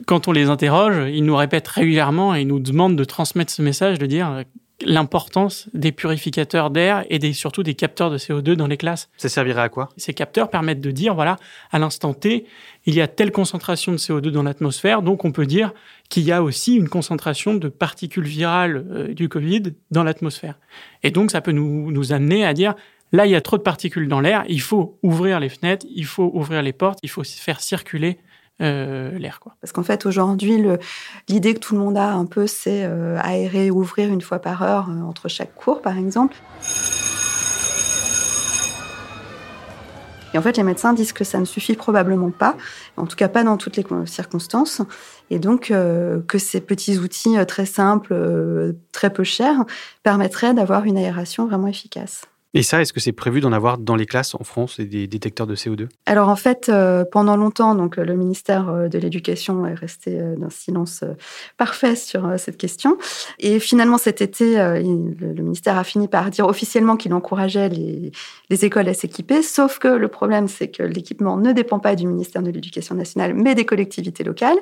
quand 0.06 0.26
on 0.26 0.32
les 0.32 0.48
interroge, 0.48 1.10
ils 1.12 1.22
nous 1.22 1.36
répètent 1.36 1.68
régulièrement 1.68 2.34
et 2.34 2.40
ils 2.40 2.46
nous 2.46 2.60
demandent 2.60 2.96
de 2.96 3.04
transmettre 3.04 3.52
ce 3.52 3.60
message, 3.60 3.98
de 3.98 4.06
dire 4.06 4.44
l'importance 4.84 5.68
des 5.72 5.92
purificateurs 5.92 6.70
d'air 6.70 7.04
et 7.08 7.18
des, 7.18 7.32
surtout 7.32 7.62
des 7.62 7.74
capteurs 7.74 8.10
de 8.10 8.18
CO2 8.18 8.54
dans 8.54 8.66
les 8.66 8.76
classes. 8.76 9.08
Ça 9.16 9.28
servirait 9.28 9.62
à 9.62 9.68
quoi? 9.68 9.88
Ces 9.96 10.14
capteurs 10.14 10.50
permettent 10.50 10.80
de 10.80 10.90
dire, 10.90 11.14
voilà, 11.14 11.36
à 11.70 11.78
l'instant 11.78 12.12
T, 12.12 12.46
il 12.86 12.94
y 12.94 13.00
a 13.00 13.08
telle 13.08 13.30
concentration 13.30 13.92
de 13.92 13.98
CO2 13.98 14.28
dans 14.30 14.42
l'atmosphère, 14.42 15.02
donc 15.02 15.24
on 15.24 15.32
peut 15.32 15.46
dire 15.46 15.72
qu'il 16.08 16.24
y 16.24 16.32
a 16.32 16.42
aussi 16.42 16.74
une 16.74 16.88
concentration 16.88 17.54
de 17.54 17.68
particules 17.68 18.26
virales 18.26 18.84
euh, 18.90 19.14
du 19.14 19.28
Covid 19.28 19.62
dans 19.90 20.02
l'atmosphère. 20.02 20.58
Et 21.02 21.10
donc 21.10 21.30
ça 21.30 21.40
peut 21.40 21.52
nous, 21.52 21.90
nous 21.90 22.12
amener 22.12 22.44
à 22.44 22.52
dire, 22.52 22.74
là, 23.12 23.26
il 23.26 23.30
y 23.30 23.36
a 23.36 23.40
trop 23.40 23.56
de 23.56 23.62
particules 23.62 24.08
dans 24.08 24.20
l'air, 24.20 24.44
il 24.48 24.60
faut 24.60 24.98
ouvrir 25.02 25.40
les 25.40 25.48
fenêtres, 25.48 25.86
il 25.94 26.04
faut 26.04 26.30
ouvrir 26.34 26.62
les 26.62 26.72
portes, 26.72 26.98
il 27.02 27.08
faut 27.08 27.24
faire 27.24 27.60
circuler 27.60 28.18
euh, 28.60 29.10
l'air. 29.18 29.40
Parce 29.60 29.72
qu'en 29.72 29.82
fait, 29.82 30.06
aujourd'hui, 30.06 30.62
l'idée 31.28 31.54
que 31.54 31.58
tout 31.58 31.74
le 31.74 31.80
monde 31.80 31.96
a 31.96 32.12
un 32.12 32.24
peu, 32.24 32.46
c'est 32.46 32.84
euh, 32.84 33.18
aérer, 33.20 33.70
ouvrir 33.72 34.12
une 34.12 34.20
fois 34.20 34.38
par 34.38 34.62
heure 34.62 34.88
euh, 34.90 35.02
entre 35.02 35.28
chaque 35.28 35.54
cours, 35.56 35.82
par 35.82 35.98
exemple. 35.98 36.36
Et 40.32 40.38
en 40.38 40.42
fait, 40.42 40.56
les 40.56 40.62
médecins 40.62 40.92
disent 40.92 41.12
que 41.12 41.24
ça 41.24 41.38
ne 41.40 41.44
suffit 41.44 41.74
probablement 41.74 42.30
pas, 42.30 42.56
en 42.96 43.06
tout 43.06 43.16
cas 43.16 43.28
pas 43.28 43.44
dans 43.44 43.56
toutes 43.56 43.76
les 43.76 43.84
circonstances, 44.06 44.82
et 45.30 45.38
donc 45.38 45.68
que 45.68 46.38
ces 46.38 46.60
petits 46.60 46.98
outils 46.98 47.36
très 47.46 47.66
simples, 47.66 48.74
très 48.90 49.10
peu 49.12 49.22
chers, 49.22 49.64
permettraient 50.02 50.52
d'avoir 50.52 50.86
une 50.86 50.98
aération 50.98 51.46
vraiment 51.46 51.68
efficace. 51.68 52.22
Et 52.56 52.62
ça, 52.62 52.80
est-ce 52.80 52.92
que 52.92 53.00
c'est 53.00 53.12
prévu 53.12 53.40
d'en 53.40 53.52
avoir 53.52 53.78
dans 53.78 53.96
les 53.96 54.06
classes 54.06 54.36
en 54.36 54.44
France 54.44 54.78
des 54.78 55.08
détecteurs 55.08 55.48
de 55.48 55.56
CO2 55.56 55.88
Alors 56.06 56.28
en 56.28 56.36
fait, 56.36 56.68
euh, 56.68 57.04
pendant 57.04 57.36
longtemps, 57.36 57.74
donc 57.74 57.96
le 57.96 58.14
ministère 58.14 58.68
euh, 58.68 58.86
de 58.86 58.96
l'Éducation 58.96 59.66
est 59.66 59.74
resté 59.74 60.20
euh, 60.20 60.36
d'un 60.36 60.50
silence 60.50 61.02
parfait 61.56 61.96
sur 61.96 62.38
cette 62.38 62.56
question. 62.56 62.96
Et 63.40 63.58
finalement, 63.58 63.98
cet 63.98 64.22
été, 64.22 64.54
le, 64.54 65.42
ministère 65.42 65.76
a 65.76 65.82
fini 65.82 66.06
par 66.06 66.30
dire 66.30 66.46
officiellement 66.46 66.96
qu'il 66.96 67.12
encourageait 67.12 67.68
les, 67.68 68.12
les, 68.50 68.64
écoles 68.64 68.88
à 68.88 68.94
s'équiper. 68.94 69.42
Sauf 69.42 69.80
que 69.80 69.88
le 69.88 70.06
problème, 70.06 70.46
c'est 70.46 70.68
que 70.68 70.84
l'équipement 70.84 71.36
ne 71.36 71.52
dépend 71.52 71.80
pas 71.80 71.96
du 71.96 72.06
ministère 72.06 72.42
de 72.42 72.50
l'Éducation 72.50 72.94
nationale, 72.94 73.34
mais 73.34 73.56
des 73.56 73.64
collectivités 73.64 74.22
locales. 74.22 74.58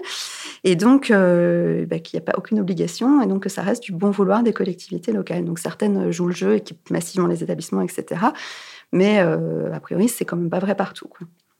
Et 0.64 0.76
donc, 0.76 1.10
bah, 1.10 1.98
qu'il 1.98 2.18
n'y 2.18 2.22
a 2.22 2.24
pas 2.24 2.38
aucune 2.38 2.60
obligation, 2.60 3.20
et 3.20 3.26
donc 3.26 3.42
que 3.42 3.48
ça 3.48 3.62
reste 3.62 3.82
du 3.82 3.92
bon 3.92 4.10
vouloir 4.10 4.42
des 4.42 4.54
collectivités 4.54 5.12
locales. 5.12 5.44
Donc 5.44 5.58
certaines 5.58 6.10
jouent 6.10 6.28
le 6.28 6.34
jeu, 6.34 6.54
équipent 6.54 6.90
massivement 6.90 7.28
les 7.28 7.42
établissements 7.42 7.81
etc. 7.84 8.20
Mais 8.92 9.20
euh, 9.20 9.72
a 9.72 9.80
priori, 9.80 10.08
c'est 10.08 10.24
quand 10.24 10.36
même 10.36 10.50
pas 10.50 10.58
vrai 10.58 10.74
partout. 10.74 11.08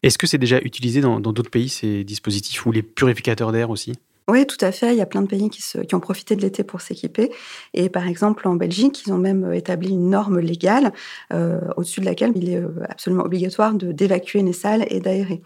Est-ce 0.03 0.19
que 0.19 0.27
c'est 0.27 0.39
déjà 0.39 0.59
utilisé 0.61 1.01
dans 1.01 1.21
d'autres 1.21 1.51
pays, 1.51 1.69
ces 1.69 2.05
dispositifs, 2.05 2.67
ou 2.67 2.73
les 2.73 2.83
purificateurs 2.83 3.53
d'air 3.53 3.71
aussi? 3.71 3.95
Oui, 4.29 4.47
tout 4.47 4.63
à 4.65 4.71
fait. 4.71 4.93
Il 4.93 4.99
y 4.99 5.01
a 5.01 5.07
plein 5.07 5.23
de 5.23 5.27
pays 5.27 5.49
qui, 5.51 5.63
qui 5.63 5.95
ont 5.95 6.01
profité 6.01 6.37
de 6.37 6.43
l'été 6.43 6.63
pour 6.65 6.81
s'équiper. 6.81 7.33
Et 7.75 7.89
par 7.89 8.07
exemple, 8.07 8.47
en 8.47 8.55
Belgique, 8.55 9.03
ils 9.07 9.13
ont 9.13 9.19
même 9.19 9.45
euh, 9.45 9.53
établi 9.53 9.91
une 9.91 10.11
norme 10.11 10.39
légale 10.39 10.93
euh, 11.33 11.61
au-dessus 11.77 12.01
de 12.01 12.05
laquelle 12.05 12.33
il 12.37 12.51
est 12.51 12.63
absolument 12.89 13.25
obligatoire 13.25 13.75
d'évacuer 13.75 14.43
les 14.43 14.53
salles 14.53 14.87
et 14.91 15.01
d'aérer. 15.01 15.43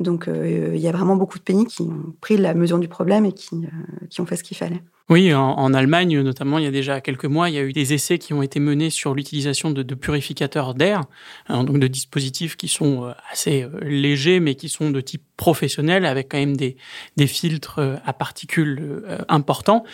Donc, 0.00 0.28
il 0.28 0.76
y 0.76 0.88
a 0.88 0.92
vraiment 0.92 1.16
beaucoup 1.16 1.38
de 1.38 1.44
pays 1.44 1.66
qui 1.66 1.82
ont 1.82 2.14
pris 2.20 2.36
la 2.36 2.54
mesure 2.54 2.78
du 2.78 2.88
problème 2.88 3.24
et 3.24 3.32
qui, 3.32 3.62
qui 4.10 4.20
ont 4.20 4.26
fait 4.26 4.36
ce 4.36 4.42
qu'il 4.42 4.56
fallait. 4.56 4.82
Oui, 5.10 5.34
en, 5.34 5.74
Allemagne 5.74 6.18
notamment, 6.22 6.56
il 6.56 6.64
y 6.64 6.66
a 6.66 6.70
déjà 6.70 7.02
quelques 7.02 7.26
mois, 7.26 7.50
il 7.50 7.56
y 7.56 7.58
a 7.58 7.62
eu 7.62 7.74
des 7.74 7.92
essais 7.92 8.16
qui 8.16 8.32
ont 8.32 8.40
été 8.40 8.58
menés 8.58 8.88
sur 8.88 9.14
l'utilisation 9.14 9.70
de, 9.70 9.94
purificateurs 9.94 10.72
d'air, 10.72 11.02
hein, 11.48 11.62
donc 11.64 11.78
de 11.78 11.86
dispositifs 11.86 12.56
qui 12.56 12.68
sont 12.68 13.04
euh, 13.04 13.12
assez 13.30 13.64
euh, 13.64 13.80
légers, 13.82 14.40
mais 14.40 14.54
qui 14.54 14.70
sont 14.70 14.90
de 14.90 15.02
type 15.02 15.22
professionnel, 15.36 16.06
avec 16.06 16.30
quand 16.30 16.38
même 16.38 16.56
des, 16.56 16.78
des 17.18 17.26
filtres 17.26 17.80
euh, 17.80 17.96
à 18.06 18.14
particules 18.14 19.02
importants. 19.28 19.84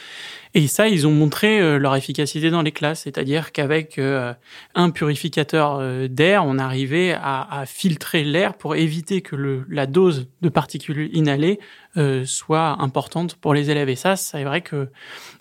Et 0.54 0.66
ça, 0.66 0.88
ils 0.88 1.06
ont 1.06 1.12
montré 1.12 1.78
leur 1.78 1.94
efficacité 1.94 2.50
dans 2.50 2.62
les 2.62 2.72
classes, 2.72 3.02
c'est-à-dire 3.02 3.52
qu'avec 3.52 4.00
un 4.74 4.90
purificateur 4.90 6.08
d'air, 6.08 6.44
on 6.44 6.58
arrivait 6.58 7.12
à, 7.12 7.64
filtrer 7.66 8.24
l'air 8.24 8.54
pour 8.54 8.74
éviter 8.74 9.22
que 9.22 9.64
la 9.68 9.86
dose 9.86 10.28
de 10.42 10.48
particules 10.48 11.08
inhalées 11.12 11.60
soit 12.24 12.82
importante 12.82 13.36
pour 13.36 13.54
les 13.54 13.70
élèves. 13.70 13.90
Et 13.90 13.96
ça, 13.96 14.16
c'est 14.16 14.42
vrai 14.42 14.60
que 14.60 14.88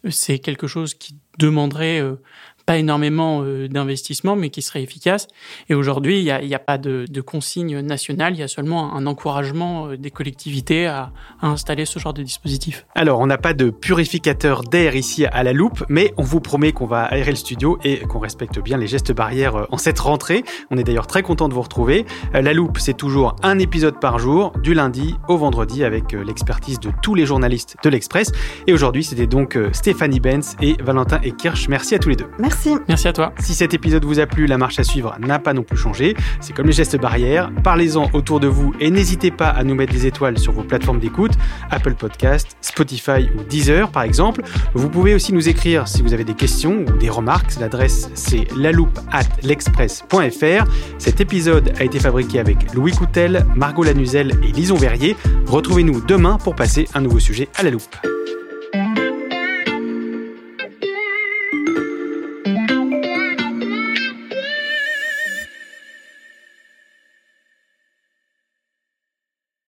c'est 0.10 0.38
quelque 0.38 0.67
chose 0.67 0.93
qui 0.93 1.15
demanderait 1.39 2.00
euh, 2.00 2.22
pas 2.69 2.77
énormément 2.77 3.43
d'investissement, 3.67 4.36
mais 4.36 4.51
qui 4.51 4.62
serait 4.62 4.84
efficace. 4.84 5.25
Et 5.69 5.73
aujourd'hui, 5.73 6.19
il 6.19 6.23
n'y 6.25 6.53
a, 6.53 6.60
pas 6.60 6.77
de, 6.77 7.05
de, 7.10 7.21
consigne 7.21 7.79
nationale, 7.79 8.36
il 8.36 8.39
y 8.39 8.43
a 8.43 8.47
seulement 8.47 8.93
un 8.93 9.08
encouragement 9.08 9.95
des 9.97 10.12
collectivités 10.12 10.86
à, 10.86 11.12
à 11.41 11.47
installer 11.47 11.86
ce 11.86 11.97
genre 11.97 12.13
de 12.13 12.21
dispositif. 12.21 12.86
Alors, 12.93 13.21
on 13.21 13.25
n'a 13.25 13.39
pas 13.39 13.53
de 13.53 13.71
purificateur 13.71 14.62
d'air 14.62 14.95
ici 14.95 15.25
à 15.25 15.41
la 15.41 15.51
loupe, 15.51 15.84
mais 15.89 16.13
on 16.17 16.21
vous 16.21 16.41
promet 16.41 16.71
qu'on 16.71 16.86
va 16.86 17.05
aérer 17.05 17.32
le 17.32 17.38
studio 17.38 17.79
et 17.84 18.01
qu'on 18.01 18.19
respecte 18.19 18.60
bien 18.60 18.77
les 18.77 18.86
gestes 18.86 19.13
barrières 19.13 19.65
en 19.71 19.79
cette 19.79 19.97
rentrée. 19.97 20.43
On 20.69 20.77
est 20.77 20.84
d'ailleurs 20.84 21.08
très 21.08 21.23
content 21.23 21.49
de 21.49 21.55
vous 21.55 21.63
retrouver. 21.63 22.05
La 22.34 22.53
loupe, 22.53 22.77
c'est 22.77 22.95
toujours 22.95 23.36
un 23.41 23.58
épisode 23.58 23.99
par 23.99 24.19
jour, 24.19 24.51
du 24.62 24.75
lundi 24.75 25.15
au 25.27 25.38
vendredi, 25.38 25.84
avec 25.84 26.12
l'expertise 26.12 26.79
de 26.79 26.91
tous 27.01 27.15
les 27.15 27.25
journalistes 27.25 27.77
de 27.84 27.89
l'Express. 27.89 28.32
Et 28.67 28.73
aujourd'hui, 28.73 29.03
c'était 29.03 29.25
donc 29.25 29.58
Stéphanie 29.71 30.19
Benz 30.19 30.55
et 30.62 30.75
Valentin 30.84 31.19
Ekirch. 31.23 31.67
Merci 31.67 31.95
à 31.95 31.97
tous 31.97 32.10
les 32.10 32.15
deux. 32.15 32.27
Merci. 32.65 32.84
Merci 32.89 33.08
à 33.08 33.13
toi. 33.13 33.34
Si 33.39 33.54
cet 33.54 33.74
épisode 33.74 34.04
vous 34.04 34.19
a 34.19 34.26
plu, 34.26 34.45
la 34.45 34.58
marche 34.58 34.80
à 34.80 34.84
suivre 34.84 35.15
n'a 35.22 35.39
pas 35.39 35.54
non 35.54 35.63
plus 35.63 35.78
changé. 35.78 36.17
C'est 36.41 36.52
comme 36.52 36.67
les 36.67 36.74
gestes 36.74 37.00
barrières. 37.00 37.52
Parlez-en 37.63 38.10
autour 38.12 38.41
de 38.41 38.48
vous 38.48 38.74
et 38.82 38.91
n'hésitez 38.91 39.32
pas 39.32 39.48
à 39.48 39.63
nous 39.63 39.76
mettre 39.76 39.93
des 39.93 40.06
étoiles 40.06 40.38
sur 40.38 40.52
vos 40.52 40.63
plateformes 40.63 41.00
d'écoute, 41.00 41.32
Apple 41.72 41.93
Podcast, 41.93 42.58
Spotify 42.60 43.30
ou 43.38 43.43
Deezer 43.43 43.89
par 43.91 44.04
exemple. 44.04 44.41
Vous 44.74 44.89
pouvez 44.89 45.15
aussi 45.15 45.32
nous 45.32 45.48
écrire 45.48 45.88
si 45.88 46.02
vous 46.02 46.13
avez 46.13 46.26
des 46.26 46.34
questions 46.34 46.84
ou 46.86 46.98
des 46.98 47.10
remarques. 47.10 47.58
L'adresse 47.62 48.10
c'est 48.13 48.45
laloupe 48.58 49.00
at 49.13 49.24
l'express.fr. 49.41 50.65
Cet 50.98 51.22
épisode 51.22 51.72
a 51.80 51.86
été 51.86 51.98
fabriqué 51.98 52.41
avec 52.41 52.74
Louis 52.74 52.91
Coutel, 52.91 53.45
Margot 53.56 53.84
Lanuzel 53.84 54.34
et 54.43 54.52
Lison 54.52 54.76
Verrier. 54.76 55.15
Retrouvez-nous 55.48 56.02
demain 56.02 56.38
pour 56.38 56.56
passer 56.56 56.89
un 56.93 57.00
nouveau 57.00 57.19
sujet 57.19 57.48
à 57.56 57.63
la 57.63 57.69
loupe. 57.69 58.18